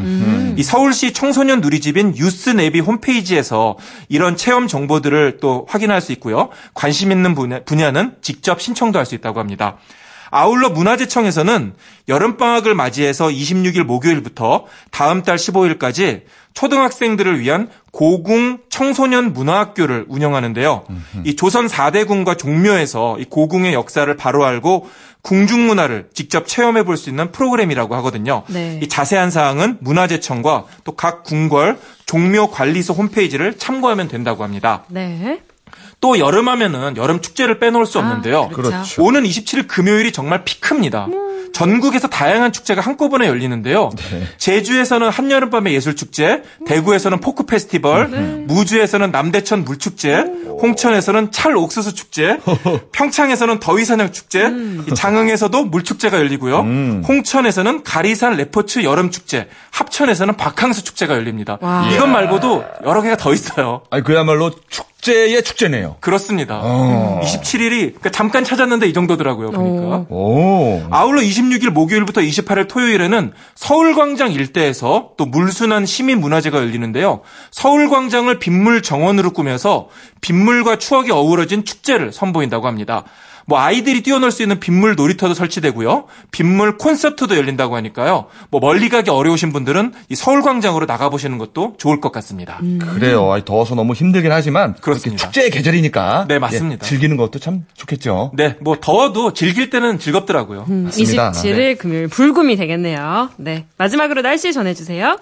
이 0.57 0.63
서울시 0.63 1.13
청소년 1.13 1.61
누리집인 1.61 2.17
유스네비 2.17 2.79
홈페이지에서 2.79 3.77
이런 4.09 4.35
체험 4.35 4.67
정보들을 4.67 5.37
또 5.41 5.67
확인할 5.69 6.01
수 6.01 6.11
있고요. 6.13 6.49
관심 6.73 7.11
있는 7.11 7.35
분야, 7.35 7.63
분야는 7.63 8.15
직접 8.21 8.61
신청도 8.61 8.97
할 8.97 9.07
수 9.07 9.15
있다고 9.15 9.39
합니다. 9.39 9.77
아울러 10.31 10.69
문화재청에서는 10.69 11.73
여름방학을 12.07 12.75
맞이해서 12.75 13.27
26일 13.27 13.83
목요일부터 13.83 14.65
다음 14.91 15.23
달 15.23 15.37
15일까지 15.37 16.21
초등학생들을 16.53 17.39
위한 17.39 17.69
고궁 17.91 18.59
청소년 18.69 19.33
문화학교를 19.33 20.05
운영하는데요. 20.07 20.85
이 21.23 21.35
조선 21.35 21.67
4대 21.67 22.07
궁과 22.07 22.35
종묘에서 22.35 23.19
이 23.19 23.25
고궁의 23.25 23.73
역사를 23.73 24.15
바로 24.17 24.43
알고 24.45 24.89
궁중 25.21 25.67
문화를 25.67 26.09
직접 26.13 26.47
체험해 26.47 26.83
볼 26.83 26.97
수 26.97 27.09
있는 27.09 27.31
프로그램이라고 27.31 27.95
하거든요. 27.97 28.43
네. 28.47 28.79
이 28.81 28.87
자세한 28.87 29.29
사항은 29.29 29.77
문화재청과 29.81 30.65
또 30.83 30.95
각 30.95 31.23
궁궐 31.23 31.77
종묘 32.05 32.49
관리소 32.49 32.93
홈페이지를 32.93 33.57
참고하면 33.57 34.07
된다고 34.07 34.43
합니다. 34.43 34.83
네. 34.89 35.41
또 35.99 36.19
여름하면은 36.19 36.97
여름 36.97 37.21
축제를 37.21 37.59
빼놓을 37.59 37.85
수 37.85 37.99
아, 37.99 38.01
없는데요. 38.01 38.49
그렇죠. 38.49 38.71
그렇죠. 38.71 39.03
오는 39.03 39.23
27일 39.23 39.67
금요일이 39.67 40.11
정말 40.11 40.43
피크입니다. 40.43 41.07
전국에서 41.53 42.07
다양한 42.07 42.51
축제가 42.51 42.81
한꺼번에 42.81 43.27
열리는데요. 43.27 43.89
제주에서는 44.37 45.09
한여름밤의 45.09 45.73
예술축제, 45.73 46.43
대구에서는 46.67 47.19
포크 47.19 47.45
페스티벌, 47.47 48.07
무주에서는 48.47 49.09
남대천 49.11 49.63
물축제, 49.63 50.25
홍천에서는 50.61 51.31
찰 51.31 51.55
옥수수 51.55 51.95
축제, 51.95 52.37
평창에서는 52.91 53.59
더위사냥 53.59 54.11
축제, 54.11 54.51
이 54.87 54.93
장흥에서도 54.93 55.63
물축제가 55.65 56.19
열리고요. 56.19 56.59
홍천에서는 57.07 57.83
가리산 57.83 58.35
레포츠 58.35 58.83
여름축제, 58.83 59.47
합 59.71 59.86
천에서는 59.97 60.35
바캉스 60.37 60.83
축제가 60.83 61.15
열립니다. 61.15 61.57
와. 61.59 61.89
이것 61.91 62.05
말고도 62.07 62.63
여러 62.85 63.01
개가 63.01 63.17
더 63.17 63.33
있어요. 63.33 63.81
아니 63.89 64.03
그야말로 64.03 64.51
축제의 64.69 65.41
축제네요. 65.43 65.95
그렇습니다. 66.01 66.59
어. 66.61 67.19
27일이 67.23 67.79
그러니까 67.95 68.11
잠깐 68.11 68.43
찾았는데 68.43 68.87
이 68.87 68.93
정도더라고요. 68.93 69.49
보니까. 69.49 70.05
오. 70.09 70.83
아울러 70.91 71.21
26일 71.21 71.71
목요일부터 71.71 72.21
28일 72.21 72.67
토요일에는 72.67 73.33
서울광장 73.55 74.33
일대에서 74.33 75.13
또 75.17 75.25
물순환 75.25 75.87
시민 75.87 76.19
문화제가 76.19 76.59
열리는데요. 76.59 77.21
서울광장을 77.49 78.37
빗물 78.37 78.83
정원으로 78.83 79.31
꾸며서 79.31 79.89
빗물과 80.21 80.75
추억이 80.77 81.09
어우러진 81.09 81.65
축제를 81.65 82.11
선보인다고 82.11 82.67
합니다. 82.67 83.03
뭐 83.49 83.59
아이들이 83.59 84.03
뛰어놀 84.03 84.29
수 84.29 84.43
있는 84.43 84.59
빗물 84.59 84.95
놀이터도 84.95 85.33
설치되고요. 85.33 86.03
빗물 86.31 86.77
콘서트도 86.77 87.37
열린다고 87.37 87.77
하니까요. 87.77 88.25
뭐 88.51 88.59
멀리 88.59 88.89
가기 88.89 89.09
어려우신 89.09 89.53
분들은 89.53 89.93
이 90.09 90.15
서울광장으로 90.15 90.85
나가보시는 90.85 91.37
것도 91.37 91.75
좋을 91.77 92.01
것 92.01 92.11
같습니다. 92.11 92.59
그래요. 92.93 93.31
아이, 93.31 93.45
더워서 93.45 93.73
너무 93.73 93.93
힘들긴 93.93 94.33
하지만 94.33 94.75
그렇습니다. 94.81 95.23
축제의 95.23 95.49
계절이니까 95.51 96.25
네, 96.27 96.39
맞습니다. 96.39 96.85
예, 96.85 96.89
즐기는 96.89 97.15
것도 97.15 97.39
참 97.39 97.65
좋겠죠. 97.73 98.31
네, 98.35 98.57
뭐 98.59 98.75
더워도 98.81 99.31
즐길 99.33 99.69
때는 99.69 99.97
즐겁더라고요. 99.97 100.65
맞습니다. 100.67 101.31
27일 101.31 101.55
네. 101.55 101.73
금요일 101.75 102.07
불금이 102.09 102.57
되겠네요. 102.57 103.29
네. 103.37 103.65
마지막으로 103.77 104.21
날씨 104.23 104.51
전해주세요. 104.51 105.17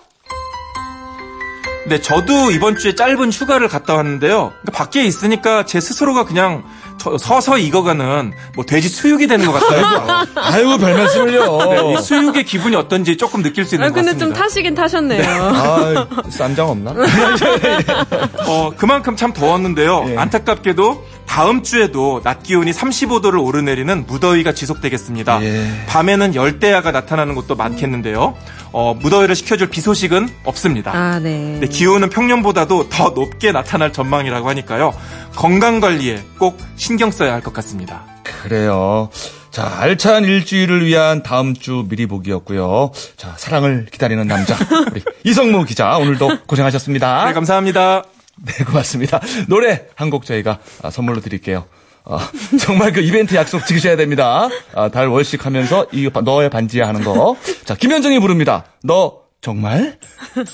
네, 1.88 2.02
저도 2.02 2.50
이번 2.50 2.78
주에 2.78 2.96
짧은 2.96 3.32
휴가를 3.32 3.68
갔다 3.68 3.94
왔는데요. 3.94 4.52
밖에 4.74 5.04
있으니까 5.06 5.66
제 5.68 5.80
스스로가 5.80 6.26
그냥 6.26 6.64
저- 6.64 6.76
서서 7.20 7.58
익어가는 7.58 8.34
뭐 8.56 8.66
돼지 8.66 8.90
수육이 8.90 9.28
되는 9.28 9.46
것 9.46 9.54
같아요. 9.54 10.26
아유, 10.36 10.78
별 10.78 10.96
말씀을요. 10.96 11.58
네, 11.70 11.94
이 11.94 11.98
수육의 12.02 12.46
기분이 12.46 12.76
어떤지 12.76 13.18
조금 13.18 13.44
느낄 13.44 13.66
수 13.66 13.76
있는 13.76 13.88
아, 13.88 13.90
것 13.90 13.96
근데 13.96 14.14
같습니다. 14.14 14.26
좀 14.36 14.44
타시긴 14.44 14.76
타셨네요. 14.76 15.24
아, 15.44 16.08
쌈장 16.30 16.70
없나? 16.70 16.94
어, 18.48 18.72
그만큼 18.78 19.16
참 19.16 19.34
더웠는데요. 19.34 20.06
예. 20.10 20.18
안타깝게도 20.18 21.06
다음 21.26 21.64
주에도 21.64 22.22
낮 22.24 22.44
기온이 22.44 22.72
35도를 22.72 23.44
오르내리는 23.44 24.06
무더위가 24.08 24.54
지속되겠습니다. 24.54 25.44
예. 25.44 25.86
밤에는 25.88 26.36
열대야가 26.36 26.92
나타나는 26.92 27.36
곳도 27.36 27.56
많겠는데요. 27.56 28.36
어, 28.72 28.94
무더위를 28.94 29.36
식혀줄 29.36 29.70
비 29.70 29.82
소식은 29.82 30.30
없습니다. 30.44 30.92
아, 30.94 31.20
네. 31.20 31.58
네, 31.62 31.68
기온은 31.68 32.10
평년보다도 32.10 32.90
더 32.90 33.10
높게 33.12 33.52
나타날 33.52 33.94
전망이라고 33.94 34.50
하니까요. 34.50 34.94
건강 35.36 35.80
관리에 35.80 36.24
꼭 36.38 36.58
신경 36.86 37.10
써야 37.10 37.34
할 37.34 37.42
것 37.42 37.52
같습니다. 37.52 38.06
그래요. 38.44 39.10
자, 39.50 39.80
알찬 39.80 40.24
일주일을 40.26 40.86
위한 40.86 41.24
다음 41.24 41.56
주 41.56 41.84
미리 41.90 42.06
보기였고요. 42.06 42.92
자, 43.18 43.34
사랑을 43.38 43.88
기다리는 43.92 44.28
남자. 44.28 44.56
우리 44.92 45.02
이성무 45.24 45.66
기자, 45.66 45.98
오늘도 45.98 46.42
고생하셨습니다. 46.46 47.26
네, 47.26 47.34
감사합니다. 47.34 48.04
네, 48.38 48.64
고맙습니다. 48.66 49.20
노래 49.48 49.86
한 49.96 50.12
곡 50.12 50.26
저희가 50.28 50.60
아, 50.84 50.92
선물로 50.92 51.22
드릴게요. 51.22 51.66
아, 52.04 52.30
정말 52.60 52.94
그 52.94 53.00
이벤트 53.02 53.34
약속 53.34 53.66
지키셔야 53.66 53.96
됩니다. 53.96 54.48
아, 54.76 54.90
달 54.90 55.08
월식 55.08 55.44
하면서 55.44 55.88
이 55.92 56.08
바- 56.12 56.22
너의 56.22 56.52
반지야 56.52 56.88
하는 56.88 57.04
거. 57.04 57.36
자, 57.66 57.74
김현정이 57.74 58.20
부릅니다. 58.20 58.66
너 58.84 59.22
정말 59.42 59.98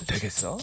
되겠어? 0.08 0.58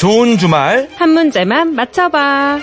좋은 0.00 0.38
주말. 0.38 0.88
한 0.96 1.10
문제만 1.10 1.74
맞춰봐. 1.74 2.58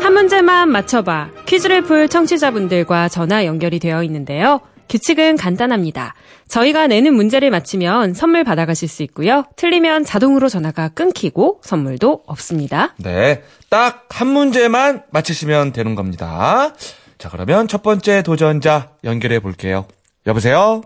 한 0.00 0.12
문제만 0.12 0.68
맞춰봐. 0.70 1.30
퀴즈를 1.46 1.82
풀 1.82 2.08
청취자분들과 2.08 3.08
전화 3.08 3.44
연결이 3.44 3.78
되어 3.80 4.04
있는데요. 4.04 4.60
규칙은 4.88 5.36
간단합니다. 5.36 6.14
저희가 6.46 6.86
내는 6.86 7.14
문제를 7.14 7.50
맞히면 7.50 8.14
선물 8.14 8.44
받아가실 8.44 8.86
수 8.86 9.02
있고요. 9.02 9.44
틀리면 9.56 10.04
자동으로 10.04 10.48
전화가 10.48 10.90
끊기고 10.90 11.60
선물도 11.64 12.22
없습니다. 12.26 12.94
네. 12.98 13.42
딱 13.70 14.04
한 14.10 14.28
문제만 14.28 15.02
맞히시면 15.10 15.72
되는 15.72 15.96
겁니다. 15.96 16.72
자, 17.18 17.28
그러면 17.30 17.66
첫 17.66 17.82
번째 17.82 18.22
도전자 18.22 18.90
연결해 19.02 19.40
볼게요. 19.40 19.86
여보세요? 20.26 20.82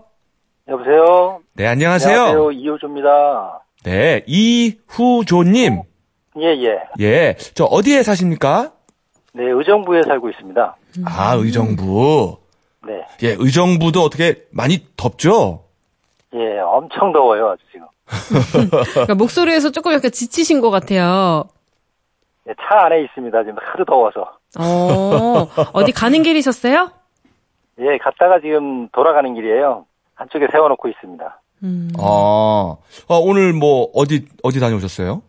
여보세요? 0.67 1.41
네, 1.59 1.67
안녕하세요. 1.67 2.17
안녕하세요. 2.17 2.51
이호조입니다. 2.53 3.63
네, 3.83 4.23
이후조님. 4.27 5.81
예, 6.37 6.45
예. 6.45 6.79
예, 7.01 7.35
저 7.53 7.65
어디에 7.65 8.01
사십니까? 8.01 8.71
네, 9.33 9.43
의정부에 9.43 10.03
살고 10.03 10.29
있습니다. 10.29 10.77
아, 11.05 11.33
의정부. 11.33 12.37
네. 12.87 13.05
예, 13.23 13.35
의정부도 13.37 13.99
어떻게 13.99 14.45
많이 14.51 14.87
덥죠? 14.95 15.65
예, 16.33 16.59
엄청 16.59 17.11
더워요, 17.11 17.49
아주 17.49 17.63
지금. 17.73 17.87
그러니까 18.93 19.15
목소리에서 19.15 19.69
조금 19.69 19.91
약간 19.91 20.11
지치신 20.11 20.61
것 20.61 20.69
같아요. 20.69 21.43
예, 22.47 22.53
차 22.53 22.85
안에 22.85 23.01
있습니다. 23.03 23.43
지금 23.43 23.57
하도 23.59 23.83
더워서. 23.83 24.21
어, 24.57 25.45
어디 25.73 25.91
가는 25.91 26.23
길이셨어요? 26.23 26.89
예, 27.79 27.97
갔다가 27.97 28.39
지금 28.39 28.87
돌아가는 28.93 29.33
길이에요. 29.33 29.83
한쪽에 30.15 30.47
세워놓고 30.49 30.87
있습니다. 30.87 31.41
아, 31.97 32.75
아, 33.07 33.13
오늘 33.21 33.53
뭐 33.53 33.89
어디 33.93 34.25
어디 34.43 34.59
다녀오셨어요? 34.59 35.21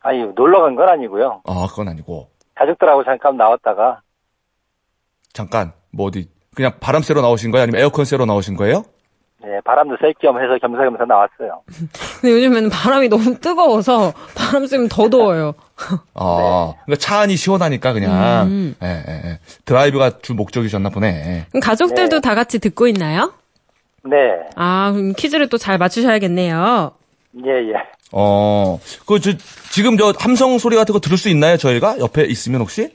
아니, 0.00 0.24
놀러 0.34 0.62
간 0.62 0.74
건 0.76 0.88
아니고요. 0.88 1.42
아, 1.44 1.66
그건 1.68 1.88
아니고 1.88 2.28
가족들하고 2.54 3.04
잠깐 3.04 3.36
나왔다가, 3.36 4.00
잠깐 5.32 5.72
뭐 5.92 6.06
어디 6.06 6.28
그냥 6.54 6.72
바람 6.80 7.02
쐬러 7.02 7.20
나오신 7.20 7.50
거예요? 7.50 7.62
아니면 7.64 7.80
에어컨 7.80 8.04
ଶ୍ୱ러 8.04 8.24
나오신 8.26 8.56
거예요? 8.56 8.84
네, 9.40 9.60
바람도 9.64 9.96
쐴 10.00 10.12
겸 10.20 10.36
해서 10.42 10.58
겸사겸사 10.60 11.04
나왔어요. 11.04 11.62
근데 12.20 12.34
요즘에는 12.34 12.70
바람이 12.70 13.08
너무 13.08 13.38
뜨거워서 13.38 14.12
바람 14.34 14.66
쐬면 14.66 14.88
더 14.88 15.08
더워요. 15.08 15.54
아, 16.14 16.74
그러니까 16.84 16.96
차 16.98 17.20
안이 17.20 17.36
시원하니까 17.36 17.92
그냥 17.92 18.46
음. 18.48 18.74
예, 18.82 18.86
예, 18.88 19.22
예. 19.30 19.38
드라이브가 19.64 20.18
주 20.18 20.34
목적이셨나 20.34 20.88
보네. 20.88 21.46
그럼 21.50 21.60
가족들도 21.60 22.16
네. 22.16 22.20
다 22.20 22.34
같이 22.34 22.58
듣고 22.58 22.88
있나요? 22.88 23.32
네, 24.10 24.16
아, 24.56 24.90
그럼 24.92 25.12
퀴즈를 25.14 25.48
또 25.48 25.58
잘 25.58 25.78
맞추셔야겠네요. 25.78 26.92
예, 27.44 27.50
예. 27.50 27.74
어, 28.12 28.80
그, 29.06 29.20
저, 29.20 29.32
지금 29.70 29.98
저 29.98 30.12
함성 30.18 30.58
소리 30.58 30.76
같은 30.76 30.92
거 30.92 31.00
들을 31.00 31.18
수 31.18 31.28
있나요? 31.28 31.56
저희가? 31.56 31.98
옆에 31.98 32.24
있으면 32.24 32.60
혹시? 32.62 32.90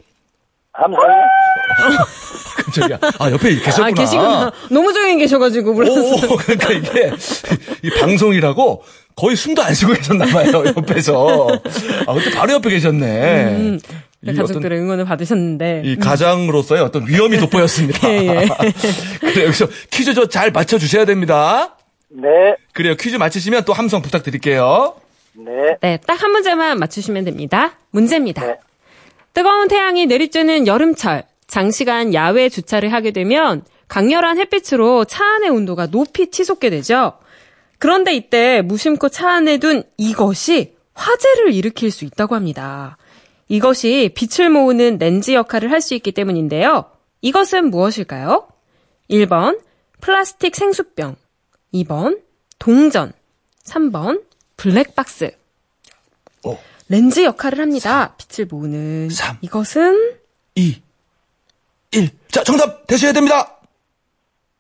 함성이? 0.74 1.04
깜짝이야. 2.66 3.00
아, 3.20 3.32
옆에 3.32 3.56
계셨구나. 3.56 3.88
아, 3.88 3.92
계시구나. 3.92 4.52
너무 4.72 4.92
조용히 4.94 5.18
계셔가지고 5.18 5.72
오, 5.72 5.74
몰랐어요. 5.74 6.32
오, 6.32 6.36
그러니까 6.38 6.72
이게, 6.72 7.12
이 7.84 7.90
방송이라고 8.00 8.84
거의 9.16 9.36
숨도 9.36 9.62
안 9.62 9.74
쉬고 9.76 9.94
계셨나봐요, 9.94 10.64
옆에서. 10.78 11.48
아, 12.08 12.14
그때 12.14 12.32
바로 12.36 12.54
옆에 12.54 12.70
계셨네. 12.72 13.44
음, 13.56 13.80
가족들의 14.26 14.80
응원을 14.80 15.06
받으셨는데. 15.06 15.82
이 15.86 15.96
가장으로서의 15.98 16.82
어떤 16.82 17.08
위험이 17.08 17.38
돋보였습니다. 17.38 18.08
예, 18.12 18.18
예. 18.28 18.48
그래, 19.20 19.44
여기서 19.46 19.68
퀴즈 19.92 20.14
저 20.14 20.28
잘 20.28 20.52
맞춰 20.52 20.78
주셔야 20.78 21.06
됩니다. 21.06 21.76
네, 22.10 22.30
그래요. 22.74 22.96
퀴즈 22.96 23.16
맞히시면 23.18 23.66
또 23.66 23.74
함성 23.74 24.02
부탁드릴게요. 24.02 24.96
네, 25.34 25.78
네, 25.82 25.98
딱 26.06 26.22
한 26.22 26.32
문제만 26.32 26.78
맞추시면 26.80 27.26
됩니다. 27.26 27.74
문제입니다. 27.92 28.46
네. 28.46 28.56
뜨거운 29.34 29.68
태양이 29.68 30.06
내리쬐는 30.06 30.68
여름철, 30.68 31.24
장시간 31.48 32.14
야외 32.14 32.50
주차를 32.50 32.94
하게 32.94 33.12
되면 33.12 33.64
강렬한 33.88 34.38
햇빛으로 34.40 35.06
차 35.06 35.26
안의 35.26 35.50
온도가 35.50 35.88
높이 35.88 36.30
치솟게 36.32 36.70
되죠. 36.70 37.14
그런데 37.80 38.14
이때 38.16 38.62
무심코 38.62 39.10
차 39.10 39.30
안에 39.32 39.58
둔 39.58 39.84
이것이 39.98 40.76
화재를 40.94 41.54
일으킬 41.54 41.90
수 41.92 42.06
있다고 42.06 42.36
합니다. 42.36 42.98
이것이 43.48 44.14
빛을 44.16 44.50
모으는 44.50 44.98
렌즈 44.98 45.32
역할을 45.32 45.72
할 45.72 45.82
수 45.82 45.94
있기 45.96 46.12
때문인데요. 46.12 46.86
이것은 47.22 47.70
무엇일까요? 47.70 48.48
1번 49.10 49.60
플라스틱 50.02 50.56
생수병, 50.56 51.16
2번 51.74 52.20
동전, 52.60 53.12
3번 53.66 54.24
블랙박스. 54.58 55.32
오. 56.44 56.58
렌즈 56.90 57.24
역할을 57.24 57.60
합니다. 57.60 58.16
빛을 58.18 58.48
모으는 58.50 59.10
삼. 59.10 59.38
이것은 59.42 60.16
2, 60.56 60.82
1. 61.92 62.10
자, 62.30 62.44
정답 62.44 62.88
되셔야 62.88 63.14
됩니다. 63.14 63.58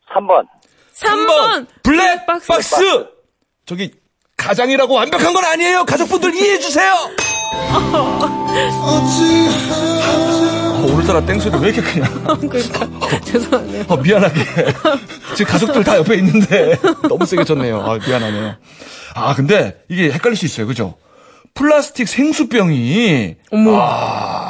3번. 0.09 0.47
3번 0.95 1.67
블랙박스. 1.83 2.47
블랙박스. 2.47 3.07
저기 3.65 3.93
가장이라고 4.37 4.93
완벽한 4.93 5.33
건 5.33 5.43
아니에요. 5.45 5.85
가족분들 5.85 6.35
이해해 6.35 6.59
주세요. 6.59 6.93
어, 10.75 10.85
오늘따라 10.93 11.25
땡소리 11.25 11.57
왜 11.59 11.69
이렇게 11.69 11.81
크냐? 11.81 12.09
그러니까 12.39 13.19
죄송하네요. 13.23 13.85
어, 13.87 13.97
미안하게. 13.97 14.41
지금 15.35 15.51
가족들 15.51 15.83
다 15.83 15.97
옆에 15.97 16.15
있는데 16.15 16.77
너무 17.07 17.25
세게 17.25 17.43
쳤네요. 17.43 17.81
아, 17.81 17.97
미안하네요. 18.05 18.55
아, 19.15 19.33
근데 19.35 19.77
이게 19.89 20.11
헷갈릴 20.11 20.35
수 20.37 20.45
있어요. 20.45 20.67
그죠? 20.67 20.95
플라스틱 21.55 22.07
생수병이 22.07 23.35
어머. 23.51 23.71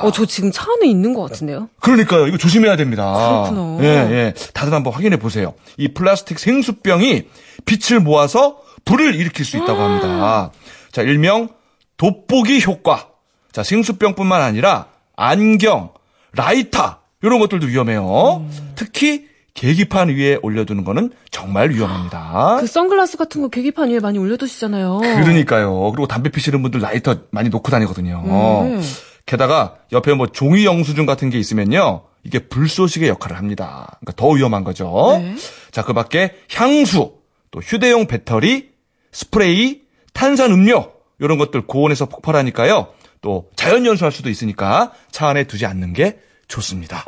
어, 0.04 0.12
저 0.14 0.26
지금 0.26 0.52
차 0.52 0.64
안에 0.78 0.90
있는 0.90 1.14
것 1.14 1.22
같은데요? 1.30 1.68
그러니까요. 1.82 2.28
이거 2.28 2.38
조심해야 2.38 2.78
됩니다. 2.78 3.12
그렇구나. 3.50 3.84
예, 3.84 3.88
예. 3.88 4.34
다들 4.54 4.74
한번 4.74 4.94
확인해 4.94 5.18
보세요. 5.18 5.54
이 5.78 5.90
플라스틱 5.90 6.40
생수병이 6.40 7.24
빛을 7.66 8.00
모아서 8.00 8.58
불을 8.86 9.16
일으킬 9.16 9.44
수 9.46 9.58
있다고 9.58 9.82
합니다. 9.82 10.52
자, 10.94 11.02
일명 11.02 11.50
돋보기 11.98 12.64
효과. 12.66 13.10
자, 13.52 13.64
생수병뿐만 13.64 14.42
아니라 14.42 14.88
안경, 15.16 15.92
라이터 16.34 16.98
이런 17.22 17.40
것들도 17.40 17.68
위험해요. 17.68 18.46
특히 18.76 19.28
계기판 19.54 20.10
위에 20.10 20.40
올려두는 20.42 20.84
거는 20.84 21.12
정말 21.30 21.70
위험합니다. 21.70 22.58
그 22.60 22.68
선글라스 22.68 23.18
같은 23.18 23.42
거 23.42 23.50
계기판 23.50 23.92
위에 23.92 24.00
많이 24.00 24.18
올려두시잖아요. 24.18 24.98
그러니까요. 24.98 25.92
그리고 25.92 26.08
담배 26.08 26.30
피시는 26.30 26.62
분들 26.64 26.82
라이터 26.82 27.18
많이 27.30 27.50
놓고 27.50 27.70
다니거든요. 27.70 28.24
음. 28.66 28.82
게다가 29.26 29.76
옆에 29.92 30.14
뭐 30.14 30.28
종이 30.28 30.66
영수증 30.66 31.06
같은 31.06 31.30
게 31.30 31.38
있으면요. 31.38 32.04
이게 32.24 32.40
불쏘시개 32.40 33.08
역할을 33.08 33.38
합니다. 33.38 33.98
그러니까 34.00 34.14
더 34.16 34.30
위험한 34.30 34.64
거죠. 34.64 35.18
네. 35.20 35.36
자, 35.72 35.84
그 35.84 35.94
밖에 35.94 36.34
향수, 36.52 37.14
또 37.52 37.60
휴대용 37.60 38.08
배터리, 38.08 38.72
스프레이, 39.12 39.82
탄산 40.14 40.52
음료 40.52 40.93
이런 41.24 41.38
것들 41.38 41.66
고온에서 41.66 42.08
폭발하니까요. 42.08 42.88
또 43.22 43.50
자연 43.56 43.86
연소할 43.86 44.12
수도 44.12 44.30
있으니까 44.30 44.92
차 45.10 45.28
안에 45.30 45.46
두지 45.46 45.66
않는 45.66 45.94
게 45.94 46.20
좋습니다. 46.50 47.06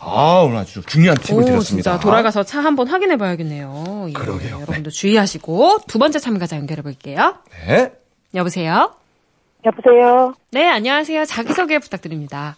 아, 0.00 0.42
오늘 0.44 0.58
아주 0.58 0.82
중요한 0.82 1.16
팁을 1.16 1.42
오, 1.42 1.44
드렸습니다. 1.46 1.92
진짜 1.92 2.00
돌아가서 2.00 2.42
차 2.42 2.60
한번 2.60 2.88
확인해 2.88 3.16
봐야겠네요. 3.16 4.06
예, 4.08 4.12
그러게요. 4.12 4.56
여러분들 4.56 4.90
주의하시고 4.90 5.78
두 5.86 5.98
번째 6.00 6.18
참가자 6.18 6.56
연결해 6.56 6.82
볼게요. 6.82 7.36
네. 7.66 7.92
여보세요? 8.34 8.92
여보세요. 9.64 10.34
네, 10.50 10.68
안녕하세요. 10.68 11.24
자기소개 11.24 11.78
부탁드립니다. 11.78 12.56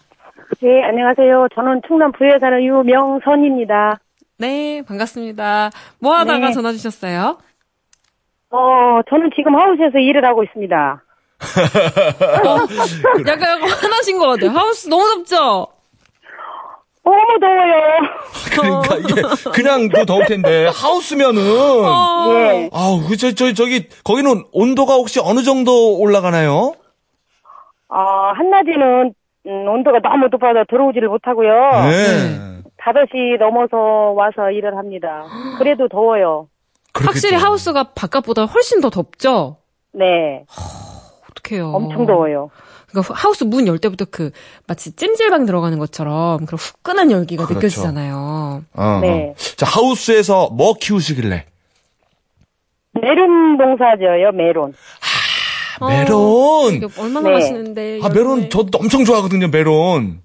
네, 0.60 0.82
안녕하세요. 0.84 1.48
저는 1.54 1.82
충남 1.86 2.10
부에 2.12 2.38
사는 2.40 2.62
유명선입니다. 2.62 4.00
네, 4.38 4.82
반갑습니다. 4.86 5.70
뭐 6.00 6.14
하다가 6.16 6.48
네. 6.48 6.52
전화 6.52 6.72
주셨어요? 6.72 7.38
어, 8.50 9.00
저는 9.08 9.30
지금 9.36 9.54
하우스에서 9.56 9.98
일을 9.98 10.24
하고 10.24 10.42
있습니다. 10.42 11.02
약간, 12.40 13.26
약간 13.26 13.62
화나신 13.62 14.18
것 14.18 14.26
같아요. 14.28 14.50
하우스 14.50 14.88
너무 14.88 15.04
덥죠? 15.16 15.66
너무 17.04 17.40
더워요. 17.40 17.74
그러니까 18.54 18.96
이게 18.96 19.22
그냥 19.54 19.88
또 19.88 20.04
더울 20.04 20.26
텐데 20.26 20.66
하우스면은 20.66 21.40
어. 21.86 22.26
예. 22.32 22.70
아우 22.72 23.00
그저 23.08 23.32
저 23.32 23.52
저기 23.54 23.88
거기는 24.04 24.44
온도가 24.52 24.94
혹시 24.94 25.18
어느 25.22 25.42
정도 25.42 25.98
올라가나요? 25.98 26.74
어, 27.88 27.98
한낮에는 28.34 29.14
음, 29.46 29.68
온도가 29.68 30.00
너무 30.00 30.28
높아서 30.30 30.64
들어오지를 30.68 31.08
못하고요. 31.08 31.50
네. 31.90 32.62
5시 32.78 33.38
넘어서 33.38 34.12
와서 34.12 34.50
일을 34.50 34.76
합니다. 34.76 35.24
그래도 35.58 35.88
더워요. 35.88 36.48
확실히 37.04 37.30
그렇겠죠. 37.30 37.46
하우스가 37.46 37.82
바깥보다 37.94 38.44
훨씬 38.46 38.80
더 38.80 38.90
덥죠? 38.90 39.56
네. 39.92 40.44
어떡해요. 41.30 41.70
엄청 41.72 42.06
더워요. 42.06 42.50
그러니까 42.90 43.14
하우스 43.14 43.44
문 43.44 43.66
열 43.66 43.78
때부터 43.78 44.06
그 44.10 44.30
마치 44.66 44.92
찜질방 44.96 45.44
들어가는 45.46 45.78
것처럼 45.78 46.46
그런 46.46 46.58
후끈한 46.58 47.10
열기가 47.10 47.44
그렇죠. 47.44 47.58
느껴지잖아요. 47.60 48.64
어, 48.74 48.98
네. 49.02 49.30
어. 49.30 49.34
자 49.56 49.66
하우스에서 49.66 50.48
뭐 50.50 50.74
키우시길래? 50.74 51.44
메론 53.00 53.56
농사져요, 53.58 54.32
메론. 54.32 54.74
메론. 55.80 56.74
이게 56.74 56.86
얼마나 56.98 57.28
네. 57.28 57.34
맛있는데. 57.34 58.00
아 58.02 58.08
메론 58.08 58.30
여름에. 58.32 58.48
저도 58.48 58.78
엄청 58.78 59.04
좋아하거든요 59.04 59.48
메론. 59.48 60.20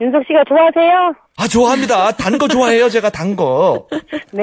윤석 0.00 0.22
씨가 0.26 0.42
좋아하세요? 0.48 1.14
아 1.36 1.48
좋아합니다. 1.48 2.12
단 2.12 2.38
거 2.38 2.46
좋아해요 2.48 2.88
제가 2.88 3.10
단 3.10 3.36
거. 3.36 3.88
네. 4.32 4.42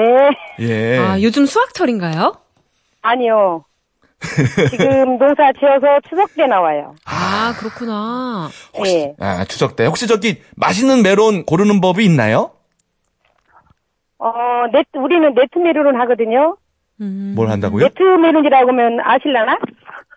예. 0.60 0.98
아, 0.98 1.20
요즘 1.22 1.46
수확철인가요? 1.46 2.34
아니요. 3.02 3.64
지금 4.70 5.16
농사 5.18 5.50
지어서 5.58 5.86
추석 6.08 6.34
때 6.34 6.46
나와요. 6.46 6.94
아, 7.06 7.54
그렇구나. 7.58 8.50
예. 8.86 9.14
아 9.18 9.44
추석 9.46 9.76
때 9.76 9.86
혹시 9.86 10.06
저기 10.06 10.42
맛있는 10.56 11.02
메론 11.02 11.44
고르는 11.46 11.80
법이 11.80 12.04
있나요? 12.04 12.50
어, 14.18 14.30
네트, 14.72 14.98
우리는 14.98 15.32
네트 15.34 15.58
메론을 15.58 15.98
하거든요. 16.00 16.56
음. 17.00 17.32
뭘 17.34 17.48
한다고요? 17.48 17.84
네트 17.84 18.02
메론이라고 18.02 18.68
하면 18.68 19.00
아실라나? 19.02 19.56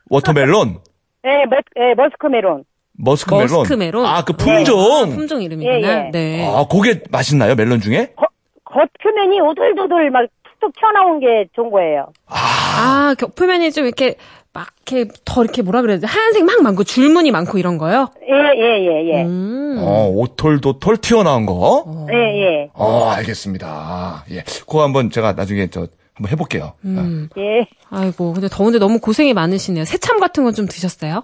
watermelon, 0.09 0.79
네, 1.23 1.45
머, 1.45 1.55
예, 1.77 1.93
머스크 1.95 2.27
메론. 2.27 2.65
머스크 2.97 3.34
멜론. 3.34 3.47
머스크 3.49 3.73
멜론? 3.73 4.06
아그 4.06 4.34
아, 4.34 4.38
품종. 4.38 5.10
품종 5.15 5.41
이름이구나. 5.41 5.77
예, 5.77 5.82
예. 6.08 6.12
네. 6.12 6.45
아 6.47 6.65
그게 6.69 7.01
맛있나요 7.10 7.56
멜론 7.56 7.82
중에? 7.82 8.13
겉, 8.15 8.27
겉 8.65 8.88
표면이 9.01 9.39
오돌도돌 9.41 10.12
막 10.12 10.27
툭툭 10.43 10.73
튀어나온 10.79 11.19
게 11.19 11.47
좋은 11.56 11.71
거예요. 11.71 12.08
아, 12.27 13.15
겨- 13.17 13.27
표면이 13.27 13.71
좀 13.71 13.86
이렇게 13.86 14.15
막 14.53 14.67
이렇게 14.88 15.12
더 15.25 15.43
이렇게 15.43 15.62
뭐라 15.63 15.82
그래야 15.82 15.97
돼? 15.99 16.06
하얀색 16.06 16.45
막 16.45 16.62
많고 16.62 16.84
줄무늬 16.84 17.32
많고 17.32 17.58
이런 17.58 17.77
거요? 17.79 18.12
예, 18.21 18.34
예, 18.62 18.86
예, 18.86 19.17
예. 19.17 19.23
음. 19.23 19.77
어 19.82 20.08
오톨도톨 20.10 20.97
튀어나온 20.97 21.45
거. 21.47 22.06
예, 22.12 22.15
예. 22.17 22.69
어, 22.73 23.10
알겠습니다. 23.10 24.25
예. 24.32 24.43
그거 24.62 24.84
한번 24.84 25.10
제가 25.10 25.34
나중에 25.34 25.67
저 25.71 25.88
한번 26.13 26.32
해볼게요. 26.32 26.73
음. 26.86 27.27
예. 27.39 27.65
아이고, 27.89 28.34
근데 28.34 28.47
더운데 28.47 28.77
너무 28.77 28.99
고생이 28.99 29.34
많으시네요. 29.34 29.86
새참 29.86 30.19
같은 30.19 30.43
건 30.43 30.53
좀 30.53 30.67
드셨어요? 30.67 31.23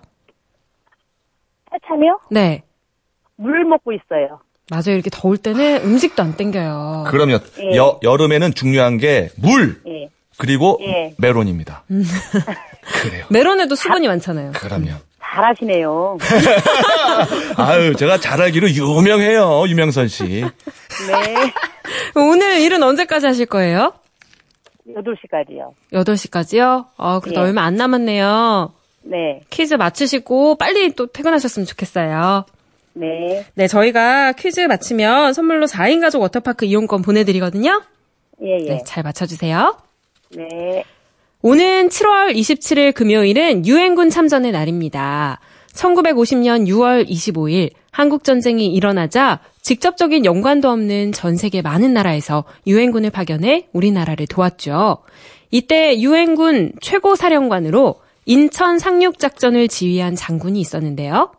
참이요? 1.88 2.20
네. 2.32 2.64
물 3.36 3.64
먹고 3.66 3.92
있어요. 3.94 4.42
맞아요. 4.70 4.94
이렇게 4.96 5.10
더울 5.12 5.38
때는 5.38 5.82
음식도 5.84 6.22
안 6.22 6.36
땡겨요. 6.38 7.04
아, 7.08 7.10
그럼요. 7.10 7.40
예. 7.60 7.76
여, 7.76 8.00
여름에는 8.04 8.54
중요한 8.54 8.98
게 8.98 9.30
물, 9.38 9.82
예. 9.88 10.10
그리고 10.38 10.80
예. 10.82 11.14
메론입니다. 11.18 11.84
그래요. 13.04 13.26
메론에도 13.30 13.76
수분이 13.76 14.08
많잖아요. 14.08 14.52
그럼요. 14.54 14.92
잘하시네요. 15.22 16.18
아유, 17.58 17.96
제가 17.96 18.20
잘 18.20 18.42
알기로 18.42 18.70
유명해요, 18.70 19.68
유명선 19.68 20.08
씨. 20.08 20.24
네. 20.26 21.54
오늘 22.16 22.60
일은 22.62 22.82
언제까지 22.84 23.26
하실 23.28 23.46
거예요? 23.46 23.94
8시까지요. 24.88 25.74
8시까지요? 25.94 26.88
아, 26.98 27.20
그래도 27.22 27.42
예. 27.42 27.46
얼마 27.46 27.64
안 27.64 27.76
남았네요. 27.76 28.74
네. 29.10 29.42
퀴즈 29.50 29.74
맞추시고 29.74 30.56
빨리 30.56 30.92
또 30.92 31.08
퇴근하셨으면 31.08 31.66
좋겠어요. 31.66 32.46
네. 32.94 33.46
네, 33.56 33.68
저희가 33.68 34.34
퀴즈 34.34 34.60
맞히면 34.62 35.34
선물로 35.34 35.66
4인 35.66 36.00
가족 36.00 36.22
워터파크 36.22 36.66
이용권 36.66 37.02
보내드리거든요. 37.02 37.82
예, 38.44 38.60
예. 38.60 38.70
네, 38.70 38.84
잘 38.86 39.04
맞춰주세요. 39.04 39.78
네. 40.36 40.84
오는 41.42 41.90
7월 41.90 42.36
27일 42.36 42.94
금요일은 42.94 43.66
유엔군 43.66 44.10
참전의 44.10 44.52
날입니다. 44.52 45.40
1950년 45.74 46.68
6월 46.68 47.08
25일 47.08 47.72
한국전쟁이 47.92 48.68
일어나자 48.68 49.40
직접적인 49.62 50.26
연관도 50.26 50.70
없는 50.70 51.14
전 51.14 51.36
세계 51.36 51.62
많은 51.62 51.94
나라에서 51.94 52.44
유엔군을 52.68 53.10
파견해 53.10 53.68
우리나라를 53.72 54.28
도왔죠. 54.28 55.00
이때 55.52 56.00
유엔군 56.00 56.74
최고 56.82 57.16
사령관으로 57.16 57.96
인천 58.34 58.78
상륙작전을 58.78 59.68
지휘한 59.68 60.16
장군이 60.16 60.62
있었는데요. 60.62 61.32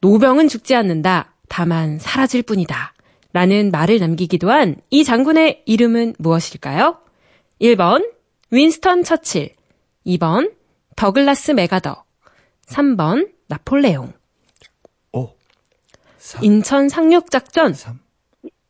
노병은 0.00 0.48
죽지 0.48 0.74
않는다. 0.74 1.34
다만 1.50 1.98
사라질 1.98 2.42
뿐이다. 2.42 2.94
라는 3.34 3.70
말을 3.70 3.98
남기기도 3.98 4.50
한 4.50 4.76
이 4.88 5.04
장군의 5.04 5.64
이름은 5.66 6.14
무엇일까요? 6.18 6.96
1번 7.60 8.08
윈스턴 8.50 9.04
처칠 9.04 9.50
2번 10.06 10.52
더글라스 10.96 11.50
메가더 11.50 12.04
3번 12.68 13.28
나폴레옹 13.48 14.12
오, 15.12 15.30
인천 16.40 16.88
상륙작전 16.88 17.74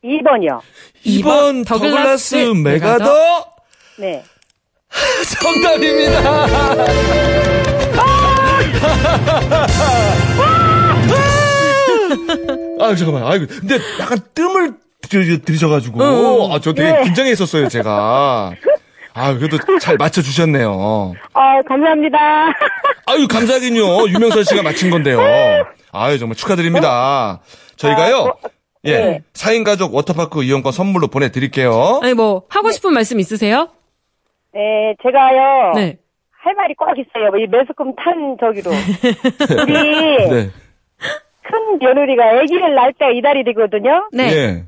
2번이요. 0.02 0.60
2번 1.06 1.64
더글라스 1.66 2.34
메가더 2.64 3.54
네. 4.00 4.24
정답입니다. 5.42 6.20
아 12.80 12.94
잠깐만. 12.94 13.24
아 13.24 13.38
근데 13.38 13.78
약간 14.00 14.18
뜸을 14.34 14.72
들- 15.08 15.42
들이셔가지고 15.42 16.52
아, 16.52 16.58
저 16.60 16.72
되게 16.72 17.02
긴장했었어요 17.04 17.68
제가. 17.68 18.52
아 19.16 19.34
그래도 19.34 19.58
잘 19.80 19.96
맞춰 19.96 20.22
주셨네요. 20.22 21.14
아, 21.34 21.62
감사합니다. 21.68 22.18
아유 23.06 23.28
감사하긴요. 23.28 24.08
유명선 24.08 24.44
씨가 24.44 24.62
맞힌 24.62 24.90
건데요. 24.90 25.20
아유 25.92 26.18
정말 26.18 26.36
축하드립니다. 26.36 27.40
저희가요. 27.76 28.34
예, 28.86 28.98
네. 28.98 29.20
4인 29.32 29.64
가족 29.64 29.94
워터파크 29.94 30.42
이용권 30.44 30.70
선물로 30.72 31.08
보내드릴게요. 31.08 32.00
아니 32.02 32.12
뭐 32.12 32.42
하고 32.50 32.70
싶은 32.70 32.92
말씀 32.92 33.18
있으세요? 33.18 33.68
네, 34.54 34.94
제가요. 35.02 35.72
네. 35.74 35.98
할 36.30 36.54
말이 36.54 36.74
꼭 36.74 36.88
있어요. 36.98 37.36
이 37.36 37.46
매스컴 37.46 37.94
탄 37.96 38.36
저기로. 38.38 38.70
우리 39.62 39.72
네. 39.72 40.50
큰 41.42 41.78
며느리가 41.80 42.40
아기를 42.40 42.74
낳을 42.74 42.92
때가 42.94 43.10
이달이 43.10 43.44
되거든요. 43.44 44.08
네. 44.12 44.24
예. 44.30 44.64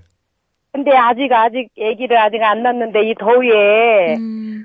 근데 0.72 0.90
아직 0.94 1.33
아직 1.33 1.68
아기를 1.79 2.18
아직 2.18 2.42
안 2.42 2.62
낳는데 2.62 3.09
이 3.09 3.14
더위에 3.14 4.16
음, 4.16 4.64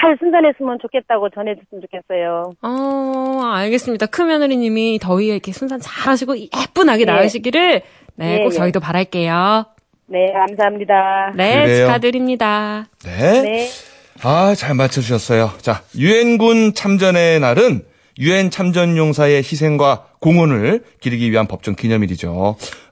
잘 0.00 0.16
순산했으면 0.18 0.78
좋겠다고 0.80 1.30
전해줬으면 1.30 1.82
좋겠어요. 1.82 2.52
어, 2.62 3.40
알겠습니다. 3.54 4.06
큰 4.06 4.28
며느리님이 4.28 4.98
더위에 5.00 5.26
이렇게 5.26 5.52
순산 5.52 5.80
잘 5.80 6.12
하시고 6.12 6.36
예쁜 6.38 6.88
아기 6.88 7.02
예. 7.02 7.06
낳으시기를 7.06 7.82
네, 8.16 8.34
예, 8.34 8.38
꼭 8.44 8.46
예. 8.46 8.50
저희도 8.50 8.80
바랄게요. 8.80 9.66
네, 10.06 10.32
감사합니다. 10.32 11.32
네, 11.36 11.64
그래요. 11.64 11.86
축하드립니다. 11.86 12.86
네. 13.04 13.68
네. 14.14 14.20
아, 14.22 14.54
잘 14.54 14.74
맞춰주셨어요. 14.74 15.52
자, 15.60 15.82
유엔군 15.96 16.74
참전의 16.74 17.40
날은 17.40 17.84
유엔 18.18 18.50
참전 18.50 18.96
용사의 18.96 19.38
희생과 19.38 20.06
공헌을 20.20 20.84
기리기 21.00 21.30
위한 21.30 21.46
법정 21.46 21.74
기념일이죠. 21.74 22.30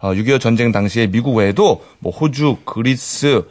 어, 0.00 0.12
6.25 0.14 0.40
전쟁 0.40 0.72
당시에 0.72 1.08
미국 1.08 1.36
외에도 1.36 1.84
뭐 1.98 2.12
호주, 2.12 2.58
그리스, 2.64 3.42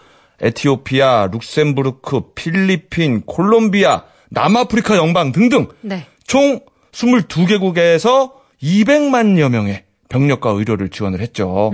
에티오피아, 0.42 1.30
룩셈부르크, 1.32 2.34
필리핀, 2.34 3.22
콜롬비아, 3.22 4.04
남아프리카 4.30 4.98
영방 4.98 5.32
등등 5.32 5.68
네. 5.82 6.06
총 6.26 6.60
22개국에서 6.92 8.32
200만여 8.62 9.50
명의 9.50 9.84
병력과 10.10 10.52
의료를 10.52 10.90
지원을 10.90 11.20
했죠. 11.22 11.72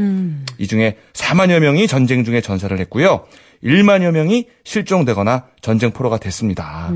이 0.58 0.68
중에 0.68 0.98
4만여 1.14 1.60
명이 1.60 1.88
전쟁 1.88 2.24
중에 2.24 2.42
전사를 2.42 2.78
했고요. 2.80 3.26
1만여 3.64 4.12
명이 4.12 4.48
실종되거나 4.64 5.46
전쟁 5.62 5.92
포로가 5.92 6.18
됐습니다. 6.18 6.90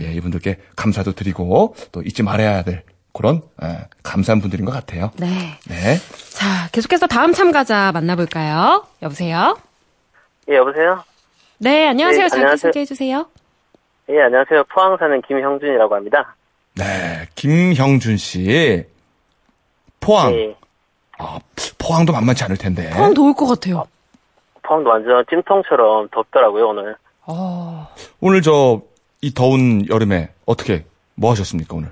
예, 0.00 0.12
이분들께 0.12 0.58
감사도 0.76 1.12
드리고 1.12 1.74
또 1.90 2.02
잊지 2.02 2.22
말아야 2.22 2.62
될 2.62 2.84
그런 3.12 3.42
예, 3.62 3.86
감사한 4.02 4.40
분들인 4.40 4.64
것 4.64 4.72
같아요. 4.72 5.10
네. 5.16 5.58
네. 5.68 5.96
자, 6.30 6.68
계속해서 6.72 7.06
다음 7.06 7.32
참가자 7.32 7.92
만나볼까요? 7.92 8.86
여보세요? 9.02 9.58
예, 10.48 10.56
여보세요? 10.56 11.04
네, 11.58 11.88
안녕하세요. 11.88 12.22
네, 12.24 12.28
자기 12.28 12.40
안녕하세요. 12.40 12.70
소개해 12.70 12.84
주세요. 12.86 13.26
예, 14.10 14.20
안녕하세요. 14.22 14.64
포항 14.72 14.96
사는 14.98 15.20
김형준이라고 15.22 15.94
합니다. 15.94 16.36
네, 16.74 17.26
김형준 17.34 18.16
씨. 18.16 18.84
포항. 20.00 20.32
예, 20.34 20.54
아, 21.18 21.38
포항도 21.78 22.12
만만치 22.12 22.44
않을 22.44 22.56
텐데. 22.56 22.90
포항 22.90 23.14
더울 23.14 23.34
것 23.34 23.46
같아요. 23.46 23.84
포항도 24.72 24.88
완전 24.90 25.24
찜통처럼 25.28 26.08
덥더라고요, 26.10 26.68
오늘. 26.68 26.96
어, 27.26 27.88
오늘 28.20 28.40
저 28.42 28.80
이 29.24 29.32
더운 29.32 29.88
여름에 29.88 30.30
어떻게 30.46 30.84
뭐 31.14 31.30
하셨습니까, 31.30 31.76
오늘? 31.76 31.90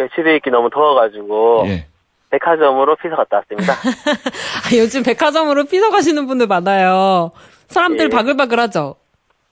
예, 0.00 0.08
집에 0.16 0.34
있기 0.34 0.50
너무 0.50 0.68
더워가지고, 0.68 1.62
예. 1.66 1.86
백화점으로 2.30 2.96
피서 2.96 3.14
갔다 3.14 3.36
왔습니다. 3.36 3.72
아, 4.66 4.76
요즘 4.76 5.04
백화점으로 5.04 5.62
피서 5.66 5.90
가시는 5.90 6.26
분들 6.26 6.48
많아요. 6.48 7.30
사람들 7.68 8.06
예. 8.06 8.08
바글바글하죠? 8.08 8.96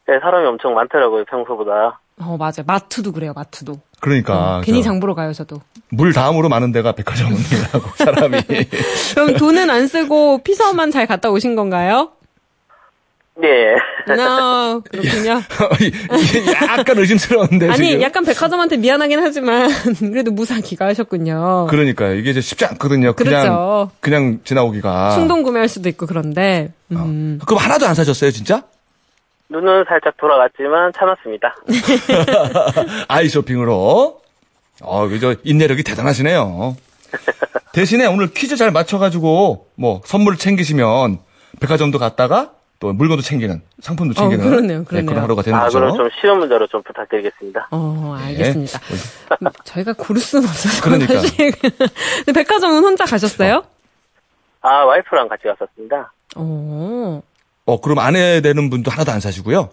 예, 0.08 0.18
사람이 0.20 0.44
엄청 0.44 0.74
많더라고요, 0.74 1.24
평소보다. 1.26 2.00
어, 2.20 2.36
맞아요. 2.36 2.64
마트도 2.66 3.12
그래요, 3.12 3.32
마트도. 3.36 3.78
그러니까 4.00 4.56
어, 4.56 4.60
괜히 4.64 4.82
저- 4.82 4.88
장 4.90 4.98
보러 4.98 5.14
가요, 5.14 5.32
저도. 5.32 5.60
물 5.90 6.12
다음으로 6.12 6.48
많은 6.48 6.72
데가 6.72 6.90
백화점이라고 6.92 7.90
사람이. 7.94 8.38
그럼 9.14 9.34
돈은 9.36 9.70
안 9.70 9.86
쓰고 9.86 10.38
피서만 10.38 10.90
잘 10.90 11.06
갔다 11.06 11.30
오신 11.30 11.54
건가요? 11.54 12.10
예. 13.42 13.74
아, 14.20 14.80
그렇군요. 14.90 15.42
약간 16.78 16.98
의심스러운데 16.98 17.68
아니, 17.68 17.88
지금. 17.88 18.02
약간 18.02 18.24
백화점한테 18.24 18.76
미안하긴 18.76 19.18
하지만, 19.20 19.68
그래도 19.98 20.30
무사 20.30 20.60
귀가하셨군요. 20.60 21.66
그러니까 21.68 22.10
이게 22.10 22.30
이제 22.30 22.40
쉽지 22.40 22.64
않거든요. 22.66 23.14
그냥 23.14 23.42
그렇죠. 23.42 23.90
그냥 24.00 24.40
지나오기가. 24.44 25.10
충동 25.14 25.42
구매할 25.42 25.68
수도 25.68 25.88
있고 25.88 26.06
그런데, 26.06 26.72
음. 26.92 27.40
그럼 27.44 27.58
하나도 27.62 27.86
안 27.86 27.94
사셨어요, 27.94 28.30
진짜? 28.30 28.62
눈은 29.48 29.84
살짝 29.88 30.16
돌아갔지만 30.16 30.92
참았습니다. 30.96 31.56
아이 33.08 33.28
쇼핑으로. 33.28 34.20
어, 34.82 35.08
그저 35.08 35.34
인내력이 35.44 35.82
대단하시네요. 35.82 36.76
대신에 37.72 38.06
오늘 38.06 38.30
퀴즈 38.32 38.56
잘 38.56 38.70
맞춰가지고 38.70 39.68
뭐 39.76 40.00
선물을 40.04 40.38
챙기시면 40.38 41.18
백화점도 41.60 41.98
갔다가 41.98 42.52
또 42.84 42.92
물건도 42.92 43.22
챙기는 43.22 43.62
상품도 43.80 44.12
어, 44.12 44.14
챙기는 44.28 44.44
그러네요, 44.50 44.78
네, 44.80 44.84
그러네요. 44.84 45.06
그런 45.08 45.22
하루가 45.22 45.40
되는 45.40 45.58
아, 45.58 45.64
거죠. 45.64 45.80
그럼 45.80 45.96
좀 45.96 46.08
쉬운 46.20 46.38
문제로 46.38 46.66
좀 46.66 46.82
부탁드리겠습니다. 46.82 47.68
어, 47.70 48.14
알겠습니다. 48.20 48.78
네. 48.78 48.96
음, 49.40 49.48
저희가 49.64 49.94
고를 49.94 50.20
수는 50.20 50.46
없어서. 50.46 50.82
그러니까. 50.82 51.14
근데 52.26 52.32
백화점은 52.34 52.82
혼자 52.84 53.06
가셨어요? 53.06 53.64
아, 54.60 54.84
와이프랑 54.84 55.28
같이 55.28 55.44
갔었습니다. 55.44 56.12
어. 56.36 57.22
어, 57.64 57.80
그럼 57.80 58.00
아내 58.00 58.42
되는 58.42 58.68
분도 58.68 58.90
하나도 58.90 59.12
안 59.12 59.20
사시고요. 59.20 59.70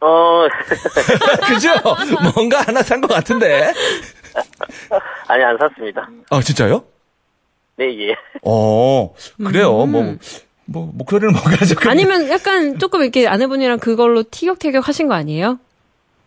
어, 0.00 0.48
그죠? 1.46 1.68
뭔가 2.34 2.62
하나 2.62 2.82
산 2.82 3.00
것 3.00 3.06
같은데. 3.14 3.72
아니, 5.28 5.44
안 5.44 5.56
샀습니다. 5.56 6.08
아, 6.30 6.40
진짜요? 6.40 6.82
네, 7.76 7.86
예. 8.08 8.16
어, 8.42 9.14
그래요. 9.46 9.84
음. 9.84 9.92
뭐, 9.92 10.16
뭐 10.70 10.90
목소리를 10.94 11.32
먹어야죠. 11.32 11.76
아니면 11.88 12.28
약간 12.28 12.78
조금 12.78 13.00
이렇게 13.02 13.26
아내분이랑 13.26 13.78
그걸로 13.78 14.22
티격태격 14.22 14.86
하신 14.86 15.08
거 15.08 15.14
아니에요? 15.14 15.58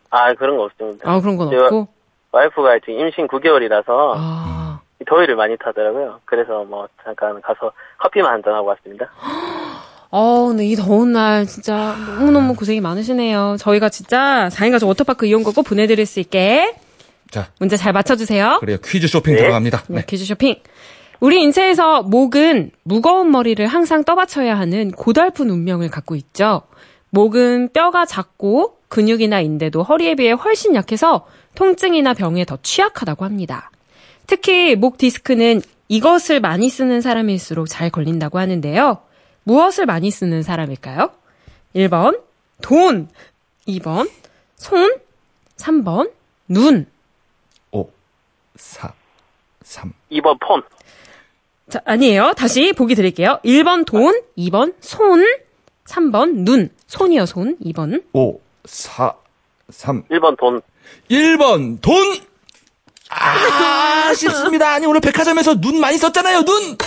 아, 0.10 0.34
그런 0.34 0.58
거 0.58 0.64
없습니다. 0.64 1.10
아, 1.10 1.22
그런 1.22 1.38
건 1.38 1.54
없고. 1.56 1.88
와이프가 2.32 2.80
지금 2.80 3.00
임신 3.00 3.28
9개월이라서 3.28 4.14
아. 4.16 4.82
더위를 5.08 5.36
많이 5.36 5.58
타더라고요. 5.58 6.22
그래서 6.26 6.64
뭐 6.64 6.88
잠깐 7.04 7.40
가서 7.42 7.72
커피만 8.00 8.34
한잔 8.34 8.54
하고 8.54 8.68
왔습니다. 8.70 9.10
어, 10.10 10.48
근데 10.48 10.66
이 10.66 10.76
더운 10.76 11.14
날 11.14 11.46
진짜 11.46 11.96
너무너무 12.18 12.56
고생이 12.56 12.82
많으시네요. 12.82 13.58
저희가 13.60 13.90
진짜 13.90 14.50
4인 14.52 14.72
가족 14.72 14.88
워터파크 14.88 15.26
이용권 15.26 15.54
꼭 15.54 15.64
보내드릴 15.64 16.06
수 16.06 16.20
있게 16.20 16.76
자, 17.30 17.48
문제 17.60 17.78
잘 17.78 17.94
맞춰주세요. 17.94 18.58
그래요. 18.60 18.78
퀴즈 18.84 19.08
쇼핑 19.08 19.36
네. 19.36 19.42
들어갑니다. 19.42 19.84
네, 19.88 19.96
네. 19.98 20.06
퀴즈 20.06 20.26
쇼핑. 20.26 20.56
우리 21.22 21.40
인체에서 21.44 22.02
목은 22.02 22.72
무거운 22.82 23.30
머리를 23.30 23.66
항상 23.68 24.04
떠받쳐야 24.04 24.58
하는 24.58 24.90
고달픈 24.90 25.52
운명을 25.52 25.92
갖고 25.92 26.16
있죠. 26.16 26.64
목은 27.12 27.74
뼈가 27.74 28.08
작고 28.08 28.80
근육이나 28.88 29.40
인대도 29.40 29.84
허리에 29.84 30.16
비해 30.16 30.32
훨씬 30.32 30.74
약해서 30.74 31.28
통증이나 31.54 32.16
병에 32.16 32.44
더 32.44 32.58
취약하다고 32.64 33.24
합니다. 33.24 33.70
특히 34.26 34.76
목 34.76 34.98
디스크는 34.98 35.62
이것을 35.90 36.40
많이 36.40 36.70
쓰는 36.70 37.02
사람일수록 37.02 37.70
잘 37.70 37.92
걸린다고 37.92 38.40
하는데요. 38.40 39.04
무엇을 39.44 39.86
많이 39.86 40.10
쓰는 40.10 40.42
사람일까요? 40.42 41.12
1번 41.76 42.20
돈, 42.64 43.10
2번 43.68 44.10
손, 44.56 44.98
3번 45.58 46.12
눈. 46.48 46.88
5, 47.70 47.88
4, 48.56 48.92
3. 49.62 49.94
2번 50.14 50.40
폰. 50.40 50.64
자, 51.72 51.80
아니에요. 51.86 52.34
다시 52.36 52.74
보기 52.74 52.96
드릴게요. 52.96 53.40
1번 53.46 53.86
돈, 53.86 54.22
2번 54.38 54.74
손, 54.82 55.24
3번 55.88 56.40
눈. 56.44 56.70
손이요, 56.88 57.26
손. 57.26 57.56
2번. 57.64 58.04
5, 58.12 58.40
4, 58.66 59.14
3. 59.70 60.04
1번 60.12 60.38
돈. 60.38 60.62
1번 61.10 61.80
돈. 61.82 61.96
아, 63.10 64.10
아쉽습니다. 64.10 64.74
아니 64.74 64.86
오늘 64.86 65.00
백화점에서 65.00 65.60
눈 65.62 65.80
많이 65.80 65.98
썼잖아요. 65.98 66.44
눈. 66.44 66.78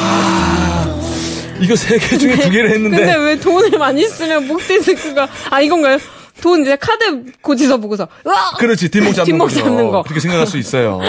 아, 0.00 0.98
이거 1.60 1.74
세 1.76 1.98
개 1.98 2.16
중에 2.16 2.36
두 2.36 2.50
개를 2.50 2.70
했는데 2.70 2.96
근데 2.98 3.14
왜 3.16 3.38
돈을 3.38 3.78
많이 3.78 4.04
쓰면 4.06 4.46
목 4.46 4.58
디스크가, 4.66 5.28
아, 5.50 5.60
이건가요? 5.60 5.98
돈 6.40 6.62
이제 6.62 6.76
카드 6.76 7.24
고지서 7.42 7.78
보고서, 7.78 8.06
으아! 8.26 8.52
그렇지 8.58 8.90
뒷목 8.90 9.14
잡는 9.14 9.24
뒷목. 9.24 9.50
잡는 9.50 9.90
거. 9.90 10.02
그렇게 10.02 10.20
생각할 10.20 10.46
수 10.46 10.58
있어요. 10.58 11.00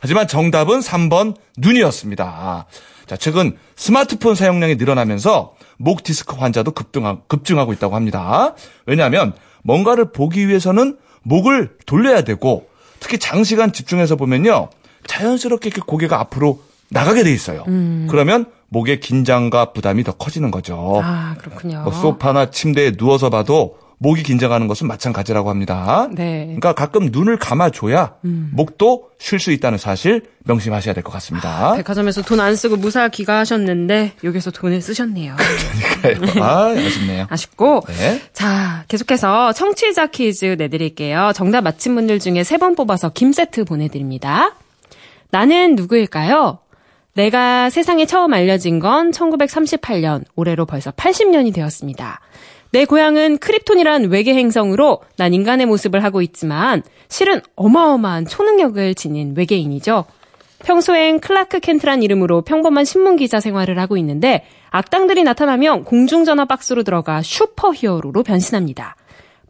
하지만 0.00 0.28
정답은 0.28 0.80
3번 0.80 1.34
눈이었습니다. 1.56 2.66
자, 3.06 3.16
최근 3.16 3.56
스마트폰 3.76 4.34
사용량이 4.34 4.76
늘어나면서 4.76 5.54
목 5.78 6.02
디스크 6.02 6.36
환자도 6.36 6.72
급등하, 6.72 7.18
급증하고 7.28 7.72
있다고 7.72 7.96
합니다. 7.96 8.54
왜냐하면 8.86 9.32
뭔가를 9.62 10.12
보기 10.12 10.46
위해서는 10.48 10.96
목을 11.22 11.76
돌려야 11.86 12.22
되고 12.22 12.68
특히 13.00 13.18
장시간 13.18 13.72
집중해서 13.72 14.16
보면요. 14.16 14.70
자연스럽게 15.06 15.68
이렇게 15.68 15.82
고개가 15.86 16.18
앞으로 16.20 16.60
나가게 16.90 17.22
돼 17.22 17.32
있어요. 17.32 17.64
그러면 18.10 18.46
목의 18.68 19.00
긴장과 19.00 19.72
부담이 19.72 20.04
더 20.04 20.12
커지는 20.12 20.50
거죠. 20.50 21.00
아, 21.02 21.34
그렇군요. 21.38 21.82
뭐 21.82 21.92
소파나 21.92 22.50
침대에 22.50 22.92
누워서 22.92 23.30
봐도 23.30 23.78
목이 24.00 24.22
긴장하는 24.22 24.68
것은 24.68 24.86
마찬가지라고 24.86 25.50
합니다. 25.50 26.08
네. 26.12 26.44
그러니까 26.44 26.72
가끔 26.72 27.08
눈을 27.10 27.36
감아줘야 27.36 28.14
목도 28.22 29.10
쉴 29.18 29.40
수 29.40 29.50
있다는 29.50 29.76
사실 29.78 30.22
명심하셔야 30.44 30.94
될 30.94 31.02
것 31.02 31.12
같습니다. 31.14 31.74
백화점에서 31.74 32.22
돈 32.22 32.38
안 32.38 32.54
쓰고 32.54 32.76
무사 32.76 33.08
귀가하셨는데, 33.08 34.12
여기서 34.22 34.52
돈을 34.52 34.80
쓰셨네요. 34.80 35.34
아, 36.40 36.66
아쉽네요. 36.68 37.26
아쉽고. 37.28 37.82
네. 37.88 38.22
자, 38.32 38.84
계속해서 38.86 39.52
청취자 39.52 40.06
퀴즈 40.06 40.54
내드릴게요. 40.58 41.32
정답 41.34 41.62
맞힌 41.62 41.96
분들 41.96 42.20
중에 42.20 42.44
세 42.44 42.56
번 42.58 42.76
뽑아서 42.76 43.08
김 43.10 43.32
세트 43.32 43.64
보내드립니다. 43.64 44.54
나는 45.30 45.74
누구일까요? 45.74 46.60
내가 47.14 47.68
세상에 47.70 48.06
처음 48.06 48.32
알려진 48.32 48.78
건 48.78 49.10
1938년, 49.10 50.24
올해로 50.36 50.66
벌써 50.66 50.92
80년이 50.92 51.52
되었습니다. 51.52 52.20
내 52.70 52.84
고향은 52.84 53.38
크립톤이란 53.38 54.10
외계 54.10 54.34
행성으로 54.34 55.00
난 55.16 55.32
인간의 55.32 55.66
모습을 55.66 56.04
하고 56.04 56.20
있지만 56.22 56.82
실은 57.08 57.40
어마어마한 57.56 58.26
초능력을 58.26 58.94
지닌 58.94 59.34
외계인이죠. 59.36 60.04
평소엔 60.64 61.20
클라크 61.20 61.60
켄트란 61.60 62.02
이름으로 62.02 62.42
평범한 62.42 62.84
신문기자 62.84 63.40
생활을 63.40 63.78
하고 63.78 63.96
있는데 63.96 64.44
악당들이 64.70 65.22
나타나면 65.22 65.84
공중전화 65.84 66.44
박스로 66.44 66.82
들어가 66.82 67.22
슈퍼히어로로 67.22 68.22
변신합니다. 68.22 68.96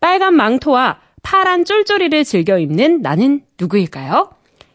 빨간 0.01 0.35
망토와 0.35 1.01
파란 1.23 1.65
쫄쫄이를 1.65 2.25
즐겨 2.25 2.59
입는 2.59 3.03
나는 3.03 3.43
누구일까요? 3.59 4.31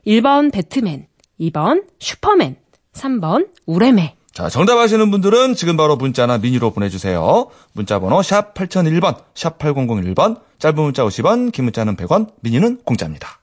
1번 0.06 0.52
배트맨, 0.52 1.08
2번 1.40 1.86
슈퍼맨, 2.00 2.58
3번 2.94 3.48
우뢰매. 3.66 4.16
자, 4.34 4.50
정답 4.50 4.80
아시는 4.80 5.12
분들은 5.12 5.54
지금 5.54 5.78
바로 5.78 5.96
문자나 5.96 6.40
미니로 6.40 6.72
보내주세요. 6.72 7.48
문자번호 7.74 8.24
샵 8.24 8.56
8001번, 8.56 9.16
샵 9.36 9.60
8001번, 9.60 10.40
짧은 10.58 10.76
문자 10.76 11.04
50원, 11.04 11.52
긴 11.52 11.66
문자는 11.66 11.96
100원, 11.96 12.32
미니는 12.42 12.80
공짜입니다. 12.84 13.40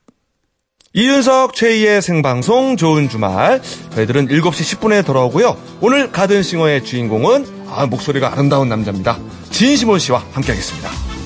이윤석 0.93 1.55
최희의 1.55 2.03
생방송 2.03 2.77
좋은 2.77 3.09
주말. 3.09 3.63
저희들은 3.95 4.27
7시 4.27 4.79
10분에 4.79 5.07
돌아오고요. 5.07 5.57
오늘 5.81 6.11
가든싱어의 6.11 6.85
주인공은 6.85 7.69
아, 7.69 7.87
목소리가 7.87 8.33
아름다운 8.33 8.69
남자입니다. 8.69 9.17
진시몬 9.51 10.01
씨와 10.01 10.25
함께하겠습니다. 10.33 11.20